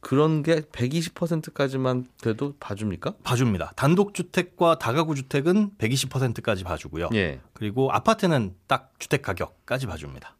그런 0.00 0.42
게 0.42 0.62
120%까지만 0.62 2.06
돼도 2.20 2.54
봐줍니까? 2.58 3.14
봐줍니다. 3.22 3.72
단독 3.76 4.14
주택과 4.14 4.78
다가구 4.78 5.14
주택은 5.14 5.76
120%까지 5.78 6.64
봐주고요. 6.64 7.10
예. 7.14 7.40
그리고 7.52 7.92
아파트는 7.92 8.56
딱 8.66 8.92
주택 8.98 9.22
가격까지 9.22 9.86
봐줍니다. 9.86 10.34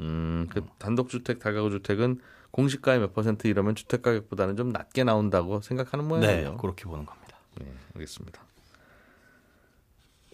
음, 0.00 0.46
그 0.50 0.64
단독주택, 0.78 1.38
다가구주택은 1.38 2.20
공시가의 2.50 3.00
몇 3.00 3.14
퍼센트 3.14 3.46
이러면 3.46 3.74
주택 3.74 4.02
가격보다는 4.02 4.56
좀 4.56 4.68
낮게 4.70 5.04
나온다고 5.04 5.62
생각하는 5.62 6.04
네, 6.04 6.08
모양이에요. 6.08 6.56
그렇게 6.58 6.84
보는 6.84 7.06
겁니다. 7.06 7.38
네, 7.58 7.66
알겠습니다. 7.94 8.42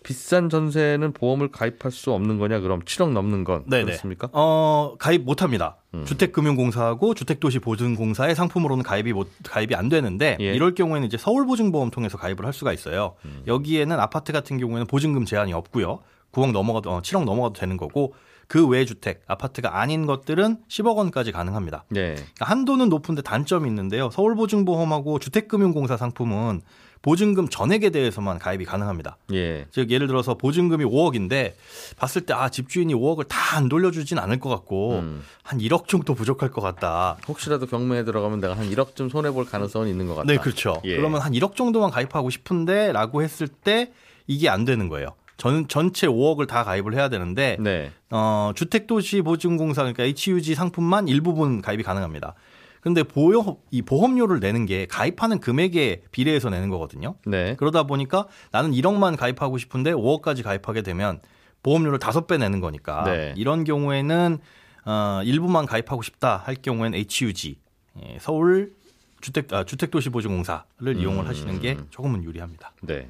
비싼 0.04 0.50
전세는 0.50 1.12
보험을 1.12 1.49
가입할 1.49 1.90
수 1.90 2.12
없는 2.12 2.38
거냐? 2.38 2.61
그럼 2.61 2.82
7억 2.82 3.11
넘는 3.11 3.42
건 3.42 3.64
네네. 3.66 3.84
그렇습니까? 3.84 4.28
어, 4.32 4.94
가입 4.99 5.23
못 5.23 5.42
합니다. 5.42 5.78
음. 5.94 6.04
주택금융공사하고 6.04 7.14
주택도시보증공사의 7.14 8.34
상품으로는 8.34 8.84
가입이 8.84 9.12
못, 9.14 9.28
가입이 9.42 9.75
안 9.75 9.88
되는데 9.88 10.37
예. 10.40 10.52
이럴 10.52 10.75
경우에는 10.75 11.08
이제 11.08 11.16
서울보증보험 11.16 11.90
통해서 11.90 12.18
가입을 12.18 12.44
할 12.44 12.52
수가 12.52 12.73
있어요. 12.73 13.16
음. 13.25 13.42
여기에는 13.46 13.99
아파트 13.99 14.32
같은 14.32 14.58
경우에는 14.58 14.87
보증금 14.87 15.25
제한이 15.25 15.52
없고요. 15.54 16.00
9억 16.32 16.52
넘어가도 16.52 16.90
어, 16.90 17.00
7억 17.00 17.25
넘어가도 17.25 17.54
되는 17.58 17.76
거고 17.78 18.14
그 18.49 18.67
외 18.69 18.85
주택 18.85 19.23
아파트가 19.27 19.79
아닌 19.81 20.07
것들은 20.07 20.59
10억 20.69 20.97
원까지 20.97 21.33
가능합니다. 21.33 21.85
네. 21.89 22.15
그러니까 22.15 22.47
한도는 22.47 22.89
높은데 22.89 23.23
단점이 23.23 23.69
있는데요. 23.69 24.11
서울보증보험하고 24.11 25.19
주택금융공사 25.19 25.97
상품은 25.97 26.63
보증금 27.03 27.49
전액에 27.49 27.91
대해서만 27.91 28.39
가입이 28.39 28.65
가능합니다. 28.65 29.19
예. 29.35 29.67
즉 29.71 29.91
예를 29.91 30.07
들어서 30.07 30.35
보증금이 30.39 30.87
5억인데 30.87 31.53
봤을 31.99 32.23
때 32.23 32.33
아 32.33 32.49
집주인이 32.49 32.95
5억을 32.95 33.29
다 33.29 33.45
안 33.57 33.69
돌려주진 33.69 34.19
않을 34.19 34.41
것 34.41 34.49
같고 34.49 34.99
음. 35.01 35.23
한 35.45 35.59
1억 35.61 35.87
정도 35.87 36.15
부족할 36.15 36.51
것 36.51 36.61
같다. 36.63 37.19
혹시라도 37.29 37.67
경매에 37.67 38.05
들어가면 38.05 38.41
내가 38.41 38.57
한 38.57 38.69
1억쯤 38.71 39.11
손해 39.11 39.31
볼 39.31 39.45
가능성은 39.45 39.87
있는 39.87 40.07
것 40.09 40.15
같다. 40.17 40.27
네, 40.27 40.39
그렇죠. 40.39 40.81
예. 40.85 40.97
그러면 40.97 41.21
한 41.21 41.33
1억 41.35 41.55
정도만 41.55 41.91
가입하고 41.91 42.31
싶은데라고 42.31 43.23
했을 43.23 43.47
때 43.49 43.93
이게 44.27 44.49
안 44.49 44.65
되는 44.65 44.89
거예요. 44.89 45.11
전 45.37 45.69
전체 45.69 46.07
5억을 46.07 46.47
다 46.47 46.64
가입을 46.64 46.95
해야 46.95 47.09
되는데 47.09 47.57
네. 47.61 47.91
어, 48.11 48.53
주택도시보증공사 48.55 49.83
그러니까 49.83 50.05
HUG 50.05 50.55
상품만 50.55 51.09
일부분 51.09 51.61
가입이 51.61 51.83
가능합니다. 51.83 52.35
근데 52.81 53.03
보험 53.03 53.57
이 53.71 53.81
보험료를 53.81 54.41
내는 54.41 54.67
게 54.67 54.87
가입하는 54.87 55.41
금액에 55.41 56.03
비례해서 56.11 56.50
내는 56.50 56.69
거거든요. 56.69 57.14
네. 57.25 57.57
그러다 57.57 57.85
보니까 57.85 58.26
나는 58.53 58.73
1억만 58.73 59.17
가입하고 59.17 59.57
싶은데 59.57 59.93
5억까지 59.93 60.43
가입하게 60.43 60.83
되면 60.83 61.21
보험료를 61.62 61.99
다섯 61.99 62.26
배 62.26 62.37
내는 62.37 62.61
거니까 62.61 63.05
네. 63.05 63.35
이런 63.37 63.64
경우에는 63.64 64.38
어, 64.85 65.21
일부만 65.25 65.64
가입하고 65.64 66.03
싶다 66.03 66.37
할 66.37 66.57
경우에는 66.57 66.99
HUG 66.99 67.57
예, 68.03 68.19
서울 68.21 68.75
주택 69.21 69.50
아, 69.55 69.64
주택도시보증공사를 69.64 70.64
음. 70.83 70.99
이용을 70.99 71.26
하시는 71.26 71.59
게 71.61 71.79
조금은 71.88 72.23
유리합니다. 72.23 72.73
네. 72.83 73.09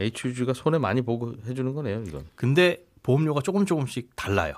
HUG가 0.00 0.52
손해 0.54 0.78
많이 0.78 1.02
보고 1.02 1.34
해주는 1.46 1.74
거네요, 1.74 2.02
이건. 2.06 2.26
근데 2.34 2.84
보험료가 3.02 3.40
조금 3.40 3.66
조금씩 3.66 4.14
달라요. 4.16 4.54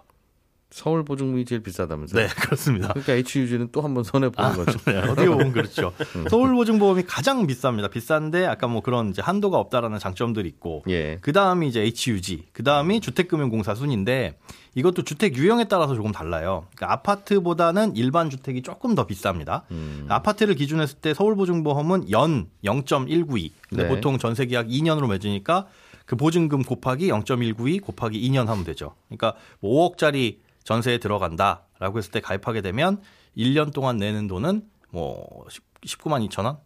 서울 0.74 1.04
보증금이 1.04 1.44
제일 1.44 1.62
비싸다면서요? 1.62 2.20
네, 2.26 2.28
그렇습니다. 2.34 2.88
그러니까 2.88 3.12
HUG는 3.12 3.68
또 3.70 3.80
한 3.80 3.94
번 3.94 4.02
손해 4.02 4.28
보는 4.28 4.56
거죠. 4.56 4.76
네, 4.86 4.98
어떻게 4.98 5.28
보면 5.28 5.52
그렇죠. 5.52 5.92
서울 6.28 6.52
보증보험이 6.52 7.04
가장 7.06 7.46
비쌉니다. 7.46 7.92
비싼데 7.92 8.44
아까 8.44 8.66
뭐 8.66 8.80
그런 8.82 9.10
이제 9.10 9.22
한도가 9.22 9.56
없다라는 9.58 10.00
장점들이 10.00 10.48
있고 10.48 10.82
예. 10.88 11.18
그 11.20 11.32
다음이 11.32 11.68
이제 11.68 11.80
HUG, 11.84 12.46
그 12.52 12.64
다음이 12.64 13.00
주택금융공사 13.00 13.76
순인데 13.76 14.36
이것도 14.74 15.04
주택 15.04 15.36
유형에 15.36 15.66
따라서 15.68 15.94
조금 15.94 16.10
달라요. 16.10 16.66
그러니까 16.74 16.92
아파트보다는 16.94 17.94
일반 17.94 18.28
주택이 18.28 18.62
조금 18.62 18.96
더 18.96 19.06
비쌉니다. 19.06 19.62
음. 19.70 20.06
아파트를 20.08 20.56
기준으로 20.56 20.82
했을 20.82 20.98
때 20.98 21.14
서울 21.14 21.36
보증보험은 21.36 22.10
연 22.10 22.48
0.192. 22.64 23.52
근데 23.68 23.84
네. 23.84 23.88
보통 23.88 24.18
전세 24.18 24.46
계약 24.46 24.66
2년으로 24.66 25.08
맺으니까 25.08 25.66
그 26.06 26.16
보증금 26.16 26.62
곱하기 26.62 27.08
0.192 27.08 27.80
곱하기 27.80 28.20
2년 28.30 28.46
하면 28.46 28.64
되죠. 28.64 28.94
그러니까 29.08 29.34
뭐 29.60 29.88
5억짜리 29.96 30.38
전세에 30.64 30.99
들어간다라고 30.99 31.99
했을 31.99 32.11
때 32.11 32.21
가입하게 32.21 32.61
되면 32.62 33.00
1년 33.37 33.73
동안 33.73 33.99
내는 33.99 34.26
돈은 34.26 34.62
뭐 34.90 35.44
10, 35.49 35.62
19만 35.83 36.28
2천 36.28 36.44
원? 36.44 36.59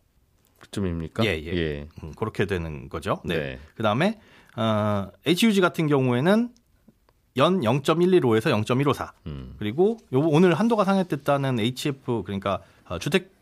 그쯤입니까? 0.61 1.25
예, 1.25 1.31
예. 1.31 1.88
음, 2.02 2.12
그렇게 2.17 2.47
되는 2.47 2.88
거죠. 2.88 3.21
네. 3.25 3.37
네. 3.37 3.59
그다음에 3.76 4.19
어, 4.57 5.09
HUG 5.26 5.61
같은 5.61 5.87
경우에는 5.87 6.50
연 7.37 7.61
0.115에서 7.61 8.50
0.154. 8.64 9.12
음. 9.26 9.55
그리고 9.59 9.99
요 10.12 10.21
오늘 10.21 10.55
한도가 10.55 10.85
상회됐다는 10.85 11.61
HF 11.61 12.23
그러니까 12.25 12.61
어, 12.88 12.99
주택 12.99 13.31
부- 13.31 13.38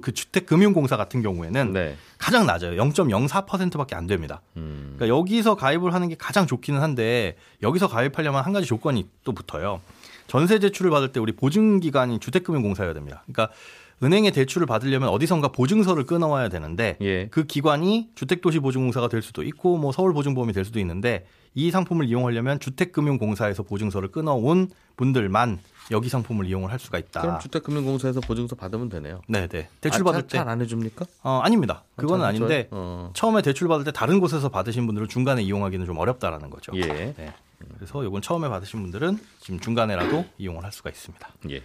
그 0.00 0.12
주택금융공사 0.12 0.96
같은 0.96 1.22
경우에는 1.22 1.72
네. 1.72 1.96
가장 2.18 2.46
낮아요. 2.46 2.80
0.04%밖에 2.80 3.96
안 3.96 4.06
됩니다. 4.06 4.40
음. 4.56 4.94
그러니까 4.96 5.18
여기서 5.18 5.56
가입을 5.56 5.92
하는 5.92 6.08
게 6.08 6.14
가장 6.14 6.46
좋기는 6.46 6.80
한데 6.80 7.36
여기서 7.62 7.88
가입하려면 7.88 8.44
한 8.44 8.52
가지 8.52 8.66
조건이 8.66 9.08
또 9.24 9.32
붙어요. 9.32 9.80
전세 10.28 10.58
제출을 10.58 10.90
받을 10.90 11.12
때 11.12 11.20
우리 11.20 11.32
보증기관이 11.32 12.20
주택금융공사여야 12.20 12.94
됩니다. 12.94 13.24
그러니까 13.26 13.54
은행에 14.02 14.30
대출을 14.30 14.66
받으려면 14.66 15.08
어디선가 15.10 15.48
보증서를 15.48 16.04
끊어와야 16.04 16.48
되는데 16.48 16.96
예. 17.00 17.28
그 17.28 17.44
기관이 17.44 18.08
주택도시보증공사가 18.14 19.08
될 19.08 19.22
수도 19.22 19.42
있고 19.42 19.78
뭐 19.78 19.92
서울보증보험이 19.92 20.52
될 20.52 20.64
수도 20.64 20.80
있는데 20.80 21.26
이 21.54 21.70
상품을 21.70 22.06
이용하려면 22.06 22.60
주택금융공사에서 22.60 23.62
보증서를 23.62 24.08
끊어온 24.10 24.70
분들만 24.96 25.58
여기 25.90 26.08
상품을 26.08 26.46
이용을 26.46 26.70
할 26.70 26.78
수가 26.78 26.98
있다. 26.98 27.20
그럼 27.20 27.40
주택금융공사에서 27.40 28.20
보증서 28.20 28.56
받으면 28.56 28.88
되네요. 28.88 29.20
네 29.28 29.46
네. 29.48 29.68
대출 29.80 30.04
받을 30.04 30.22
때 30.22 30.38
잘 30.38 30.48
안 30.48 30.60
해줍니까? 30.62 31.04
어, 31.22 31.40
아닙니다. 31.42 31.82
그거는 31.96 32.20
잘 32.22 32.28
아닌데? 32.30 32.68
어. 32.70 33.10
처음에 33.14 33.42
대출 33.42 33.68
받을 33.68 33.84
때 33.84 33.90
다른 33.92 34.20
곳에서 34.20 34.48
받으신 34.48 34.86
분들은 34.86 35.08
중간에 35.08 35.42
이용하기는 35.42 35.84
좀 35.86 35.98
어렵다라는 35.98 36.50
거죠. 36.50 36.72
예. 36.76 36.80
네. 37.16 37.34
그래서 37.76 38.02
이건 38.04 38.22
처음에 38.22 38.48
받으신 38.48 38.80
분들은 38.82 39.18
지금 39.40 39.60
중간에라도 39.60 40.24
이용을 40.38 40.64
할 40.64 40.72
수가 40.72 40.90
있습니다. 40.90 41.28
예. 41.50 41.62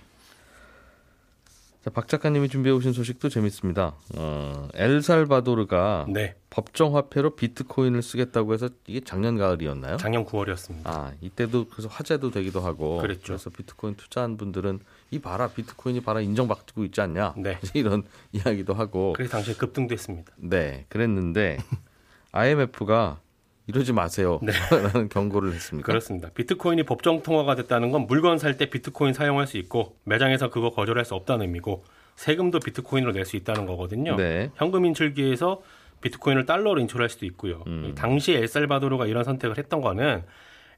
자, 1.88 1.92
박 1.92 2.10
작가님이 2.10 2.50
준비해 2.50 2.76
오신 2.76 2.92
소식도 2.92 3.30
재밌습니다. 3.30 3.96
어, 4.18 4.68
엘살바도르가 4.74 6.08
네, 6.10 6.36
법정 6.50 6.98
화폐로 6.98 7.38
비트코인을 7.38 8.02
쓰겠다고 8.02 8.54
해서 8.54 8.68
이게 8.88 9.00
작년 9.00 9.38
가을이었나요? 9.38 9.96
작년 9.96 10.26
9월이었습니다. 10.26 10.82
아, 10.84 11.14
이때도 11.22 11.70
그래서 11.70 11.88
화제도 11.88 12.30
되기도 12.30 12.60
하고 12.60 12.98
그랬죠. 12.98 13.32
래서 13.32 13.50
비트코인 13.50 13.96
투자한 13.96 14.36
분들은 14.36 14.82
이 15.12 15.20
봐라 15.20 15.48
비트코인이 15.48 16.02
봐라 16.02 16.20
인정받고 16.20 16.84
있지 16.84 17.00
않냐 17.00 17.36
네. 17.38 17.58
이런 17.74 18.04
이야기도 18.34 18.74
하고 18.74 19.14
그래서 19.14 19.32
당시에 19.32 19.54
급등도 19.54 19.94
했습니다. 19.94 20.34
네 20.36 20.86
그랬는데 20.90 21.56
IMF가 22.34 23.22
이러지 23.68 23.92
마세요 23.94 24.40
네. 24.42 24.54
라는 24.72 25.10
경고를 25.10 25.54
했습니다. 25.54 25.86
그렇습니다. 25.86 26.30
비트코인이 26.34 26.84
법정 26.84 27.22
통화가 27.22 27.56
됐다는 27.56 27.92
건 27.92 28.08
물건 28.08 28.38
살 28.38 28.58
때 28.58 28.70
비트코인 28.70 29.14
사용할 29.14 29.46
수 29.46 29.58
있고 29.58 29.98
매장에서 30.06 30.50
그거 30.50 30.72
거절할 30.72 31.04
수 31.06 31.14
없다는 31.16 31.46
의미고 31.46 31.84
세금도 32.16 32.60
비트코인으로 32.60 33.12
낼 33.12 33.26
수 33.26 33.36
있다는 33.36 33.66
거거든요. 33.66 34.16
네. 34.16 34.50
현금 34.56 34.86
인출기에서 34.86 35.62
비트코인을 36.02 36.46
달러로 36.46 36.80
인출할 36.80 37.10
수도 37.10 37.26
있고요. 37.26 37.64
음. 37.68 37.94
당시 37.96 38.34
엘살바도르가 38.34 39.06
이런 39.06 39.24
선택을 39.24 39.58
했던 39.58 39.82
거는 39.82 40.24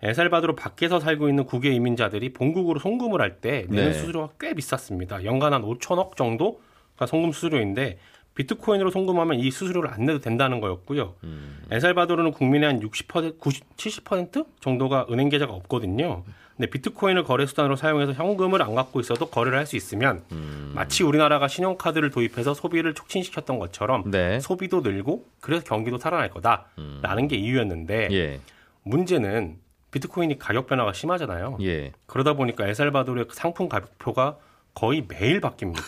엘살바도르 0.02 0.56
밖에서 0.56 1.00
살고 1.00 1.30
있는 1.30 1.44
국외 1.46 1.70
이민자들이 1.72 2.34
본국으로 2.34 2.80
송금을 2.80 3.22
할 3.22 3.40
때 3.42 3.66
내는 3.70 3.92
네. 3.92 3.94
수수료가 3.94 4.34
꽤 4.40 4.54
비쌌습니다. 4.54 5.24
연간 5.26 5.54
한 5.54 5.62
5천억 5.62 6.16
정도가 6.16 7.06
송금 7.06 7.32
수수료인데 7.34 8.00
비트코인으로 8.40 8.90
송금하면 8.90 9.38
이 9.42 9.52
수수료를 9.52 9.92
안 9.92 10.06
내도 10.06 10.20
된다는 10.20 10.62
거였고요. 10.62 11.16
음. 11.26 11.60
엘살바도르는 11.72 12.32
국민의 12.32 12.68
한 12.70 12.80
60%, 12.80 13.38
90, 13.38 13.76
70% 13.76 14.46
정도가 14.62 15.08
은행 15.12 15.28
계좌가 15.28 15.52
없거든요. 15.52 16.24
근데 16.56 16.70
비트코인을 16.70 17.26
거래 17.26 17.46
수단으로 17.46 17.76
사용해서 17.76 18.14
현금을 18.14 18.62
안 18.62 18.76
갖고 18.76 19.02
있어도 19.02 19.26
거래를 19.30 19.58
할 19.58 19.66
수 19.66 19.76
있으면 19.76 20.24
음. 20.32 20.72
마치 20.74 21.04
우리나라가 21.04 21.50
신용카드를 21.50 22.12
도입해서 22.12 22.54
소비를 22.54 22.94
촉진시켰던 22.94 23.60
것처럼 23.60 24.10
네. 24.10 24.40
소비도 24.40 24.82
늘고 24.82 25.26
그래서 25.42 25.66
경기도 25.66 25.98
살아날 25.98 26.30
거다라는 26.30 27.28
게 27.28 27.36
이유였는데 27.36 28.08
예. 28.12 28.40
문제는 28.84 29.58
비트코인이 29.92 30.40
가격 30.40 30.68
변화가 30.68 30.94
심하잖아요. 30.94 31.58
예. 31.62 31.92
그러다 32.06 32.34
보니까 32.34 32.68
엘살바도르의 32.68 33.28
상품 33.32 33.68
가격표가 33.68 34.38
거의 34.74 35.06
매일 35.10 35.42
바뀝니다. 35.42 35.82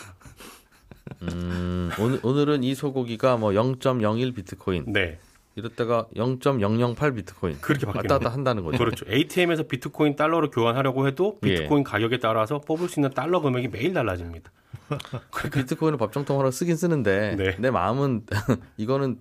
음, 1.22 1.90
오늘, 1.98 2.20
오늘은 2.22 2.64
이 2.64 2.74
소고기가 2.74 3.36
뭐 3.36 3.50
0.01 3.50 4.34
비트코인 4.34 4.84
네. 4.92 5.18
이랬다가 5.54 6.06
0.008 6.16 7.14
비트코인 7.14 7.60
그렇게 7.60 7.86
왔다 7.86 8.18
갔다 8.18 8.30
한다는 8.30 8.64
거죠. 8.64 8.78
그렇죠. 8.78 9.04
ATM에서 9.10 9.64
비트코인 9.64 10.16
달러로 10.16 10.50
교환하려고 10.50 11.06
해도 11.06 11.38
예. 11.44 11.48
비트코인 11.48 11.84
가격에 11.84 12.18
따라서 12.18 12.58
뽑을 12.58 12.88
수 12.88 13.00
있는 13.00 13.10
달러 13.10 13.40
금액이 13.40 13.68
매일 13.68 13.92
달라집니다. 13.92 14.50
그 15.30 15.50
비트코인을 15.50 15.98
법정 15.98 16.24
통화로 16.24 16.50
쓰긴 16.50 16.76
쓰는데 16.76 17.36
네. 17.36 17.56
내 17.58 17.70
마음은 17.70 18.26
이거는 18.78 19.18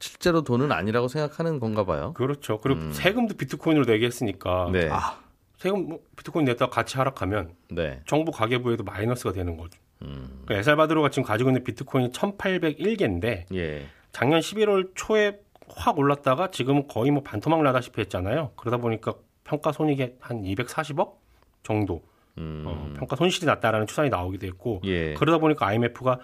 실제로 0.00 0.42
돈은 0.42 0.70
아니라고 0.70 1.08
생각하는 1.08 1.60
건가 1.60 1.84
봐요. 1.84 2.12
그렇죠. 2.14 2.60
그리고 2.60 2.92
세금도 2.92 3.36
비트코인으로 3.36 3.86
내게 3.86 4.06
했으니까 4.06 4.66
음. 4.66 4.72
네. 4.72 4.88
아. 4.90 5.18
세금 5.56 5.88
뭐 5.88 6.00
비트코인 6.16 6.44
냈다가 6.44 6.70
가치 6.70 6.98
하락하면 6.98 7.54
네. 7.70 8.02
정부 8.06 8.32
가계부에도 8.32 8.84
마이너스가 8.84 9.32
되는 9.32 9.56
거죠. 9.56 9.78
음. 10.04 10.42
그러니까 10.44 10.56
엘살바도르가 10.56 11.10
지금 11.10 11.24
가지고 11.24 11.50
있는 11.50 11.64
비트코인이 11.64 12.10
1,801개인데 12.10 13.44
예. 13.54 13.86
작년 14.12 14.40
11월 14.40 14.90
초에 14.94 15.38
확 15.68 15.98
올랐다가 15.98 16.50
지금은 16.50 16.86
거의 16.88 17.10
뭐 17.10 17.22
반토막 17.22 17.62
나다시피 17.62 18.00
했잖아요. 18.02 18.52
그러다 18.56 18.76
보니까 18.76 19.14
평가 19.44 19.72
손익이 19.72 20.14
한 20.20 20.42
240억 20.42 21.14
정도 21.62 22.02
음. 22.38 22.64
어, 22.66 22.94
평가 22.98 23.16
손실이 23.16 23.46
났다라는 23.46 23.86
추산이 23.86 24.10
나오기도 24.10 24.46
했고 24.46 24.80
예. 24.84 25.14
그러다 25.14 25.38
보니까 25.38 25.66
IMF가 25.66 26.18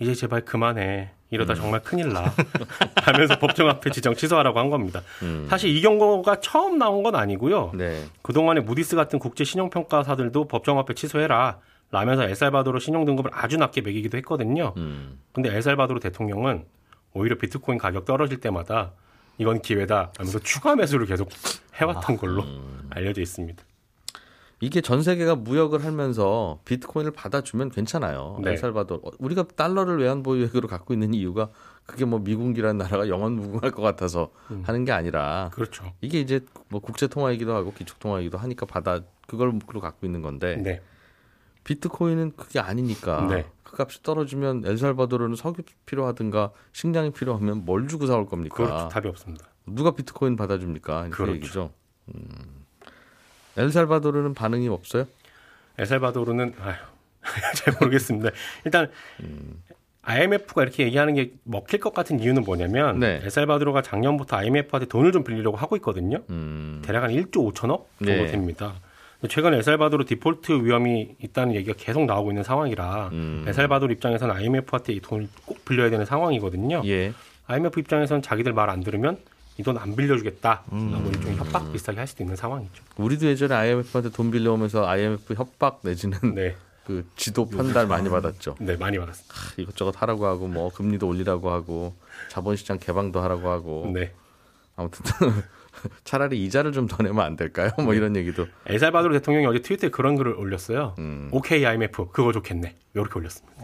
이제 0.00 0.14
제발 0.14 0.42
그만해 0.44 1.10
이러다 1.30 1.54
음. 1.54 1.56
정말 1.56 1.82
큰일 1.82 2.12
나 2.12 2.32
하면서 3.02 3.38
법정화폐 3.38 3.90
지정 3.90 4.14
취소하라고 4.14 4.58
한 4.58 4.70
겁니다. 4.70 5.02
음. 5.22 5.46
사실 5.48 5.74
이 5.74 5.80
경고가 5.80 6.40
처음 6.40 6.78
나온 6.78 7.02
건 7.02 7.14
아니고요. 7.14 7.72
네. 7.74 8.04
그동안에 8.22 8.60
무디스 8.60 8.96
같은 8.96 9.18
국제 9.18 9.44
신용평가사들도 9.44 10.46
법정화폐 10.48 10.94
취소해라 10.94 11.58
라면서 11.94 12.24
엘살바도르 12.24 12.80
신용등급을 12.80 13.30
아주 13.32 13.56
낮게 13.56 13.80
매기기도 13.82 14.18
했거든요. 14.18 14.74
음. 14.76 15.20
근데 15.32 15.54
엘살바도르 15.54 16.00
대통령은 16.00 16.64
오히려 17.12 17.38
비트코인 17.38 17.78
가격 17.78 18.04
떨어질 18.04 18.40
때마다 18.40 18.92
이건 19.38 19.62
기회다 19.62 20.10
하면서 20.18 20.40
추가 20.40 20.74
매수를 20.74 21.06
계속 21.06 21.28
해왔던 21.74 22.16
걸로 22.16 22.42
음. 22.42 22.88
알려져 22.90 23.22
있습니다. 23.22 23.62
이게 24.58 24.80
전 24.80 25.02
세계가 25.02 25.36
무역을 25.36 25.84
하면서 25.84 26.58
비트코인을 26.64 27.12
받아주면 27.12 27.70
괜찮아요. 27.70 28.40
네. 28.42 28.52
엘살바도르 28.52 29.00
우리가 29.20 29.44
달러를 29.54 30.00
외환 30.00 30.24
보유액으로 30.24 30.66
갖고 30.66 30.94
있는 30.94 31.14
이유가 31.14 31.50
그게 31.86 32.04
뭐 32.04 32.18
미국이라는 32.18 32.76
나라가 32.76 33.08
영원 33.08 33.34
무궁할 33.34 33.70
것 33.70 33.82
같아서 33.82 34.32
음. 34.50 34.64
하는 34.66 34.84
게 34.84 34.90
아니라 34.90 35.50
그렇죠. 35.52 35.92
이게 36.00 36.18
이제 36.18 36.40
뭐 36.70 36.80
국제 36.80 37.06
통화이기도 37.06 37.54
하고 37.54 37.72
기축 37.72 38.00
통화이기도 38.00 38.36
하니까 38.36 38.66
받아 38.66 39.00
그걸 39.28 39.52
목표로 39.52 39.80
갖고 39.80 40.06
있는 40.06 40.22
건데 40.22 40.56
네. 40.56 40.80
비트코인은 41.64 42.32
그게 42.36 42.60
아니니까 42.60 43.26
네. 43.28 43.46
그 43.62 43.82
값이 43.82 44.02
떨어지면 44.02 44.64
엘살바도르는 44.66 45.36
석유 45.36 45.62
필요하든가 45.86 46.52
식량이 46.72 47.12
필요하면 47.12 47.64
뭘 47.64 47.88
주고 47.88 48.06
사올 48.06 48.26
겁니까? 48.26 48.56
그렇죠. 48.56 48.88
답이 48.88 49.08
없습니다. 49.08 49.46
누가 49.66 49.92
비트코인 49.92 50.36
받아줍니까? 50.36 51.08
그렇죠. 51.10 51.34
얘기죠. 51.34 51.70
음. 52.14 52.64
엘살바도르는 53.56 54.34
반응이 54.34 54.68
없어요? 54.68 55.06
엘살바도르는 55.78 56.54
아휴 56.60 56.76
잘 57.56 57.74
모르겠습니다. 57.80 58.30
일단 58.64 58.90
IMF가 60.02 60.62
이렇게 60.62 60.84
얘기하는 60.84 61.14
게 61.14 61.32
먹힐 61.44 61.80
것 61.80 61.94
같은 61.94 62.20
이유는 62.20 62.44
뭐냐면 62.44 62.98
네. 62.98 63.20
엘살바도르가 63.24 63.80
작년부터 63.82 64.36
IMF한테 64.36 64.86
돈을 64.86 65.12
좀 65.12 65.24
빌리려고 65.24 65.56
하고 65.56 65.76
있거든요. 65.76 66.22
음. 66.30 66.82
대략 66.84 67.04
한 67.04 67.10
1조 67.10 67.52
5천억 67.52 67.86
정도 67.98 68.12
네. 68.12 68.26
됩니다. 68.26 68.74
최근 69.28 69.54
엘살바도르 69.54 70.04
디폴트 70.06 70.64
위험이 70.64 71.16
있다는 71.20 71.54
얘기가 71.54 71.74
계속 71.78 72.04
나오고 72.04 72.30
있는 72.30 72.42
상황이라 72.42 73.08
음. 73.12 73.44
엘살바도르 73.46 73.92
입장에서는 73.94 74.34
IMF한테 74.34 74.92
이 74.92 75.00
돈을 75.00 75.28
꼭 75.44 75.64
빌려야 75.64 75.90
되는 75.90 76.04
상황이거든요. 76.04 76.82
예. 76.86 77.12
IMF 77.46 77.78
입장에서는 77.80 78.22
자기들 78.22 78.52
말 78.52 78.70
안 78.70 78.80
들으면 78.80 79.18
이 79.58 79.62
돈 79.62 79.78
안 79.78 79.94
빌려주겠다. 79.94 80.64
음. 80.72 80.90
라고 80.92 81.08
일종의 81.10 81.36
협박 81.36 81.72
비슷하게 81.72 81.98
할 81.98 82.06
수도 82.08 82.24
있는 82.24 82.34
상황이죠. 82.36 82.82
우리도 82.96 83.26
예전에 83.26 83.54
IMF한테 83.54 84.10
돈 84.10 84.30
빌려오면서 84.32 84.86
IMF 84.86 85.34
협박 85.34 85.80
내지는 85.82 86.18
네, 86.34 86.56
그 86.84 87.06
지도 87.16 87.46
편달 87.48 87.86
많이 87.86 88.08
받았죠. 88.08 88.56
네 88.58 88.76
많이 88.76 88.98
받았습니다. 88.98 89.34
하, 89.34 89.52
이것저것 89.58 89.94
하라고 90.02 90.26
하고 90.26 90.48
뭐 90.48 90.70
금리도 90.72 91.06
올리라고 91.06 91.50
하고 91.50 91.94
자본시장 92.30 92.78
개방도 92.80 93.20
하라고 93.20 93.48
하고 93.50 93.90
네. 93.94 94.12
아무튼 94.76 95.04
차라리 96.04 96.44
이자를 96.44 96.72
좀 96.72 96.86
더 96.88 97.02
내면 97.02 97.24
안 97.24 97.36
될까요? 97.36 97.70
뭐 97.78 97.94
이런 97.94 98.14
얘기도 98.16 98.46
엘살바도르 98.66 99.14
대통령이 99.18 99.46
어제 99.46 99.60
트위터에 99.62 99.90
그런 99.90 100.16
글을 100.16 100.34
올렸어요. 100.34 100.94
음. 100.98 101.28
오케이 101.32 101.64
IMF 101.64 102.08
그거 102.12 102.32
좋겠네. 102.32 102.74
이렇게 102.94 103.18
올렸습니다. 103.18 103.54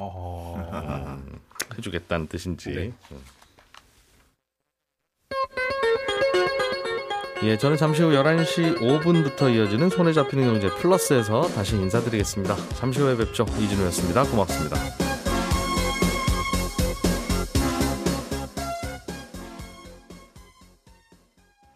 해주겠다는 1.78 2.26
뜻인지. 2.28 2.70
네. 2.70 2.92
음. 3.12 3.18
예, 7.42 7.56
저는 7.56 7.78
잠시 7.78 8.02
후 8.02 8.10
11시 8.10 8.78
5분부터 8.78 9.54
이어지는 9.54 9.88
손에 9.88 10.12
잡히는 10.12 10.44
경제 10.44 10.68
플러스에서 10.76 11.40
다시 11.54 11.74
인사드리겠습니다. 11.76 12.54
잠시 12.74 13.00
후에 13.00 13.16
뵙죠. 13.16 13.46
이진우였습니다. 13.58 14.24
고맙습니다. 14.24 15.09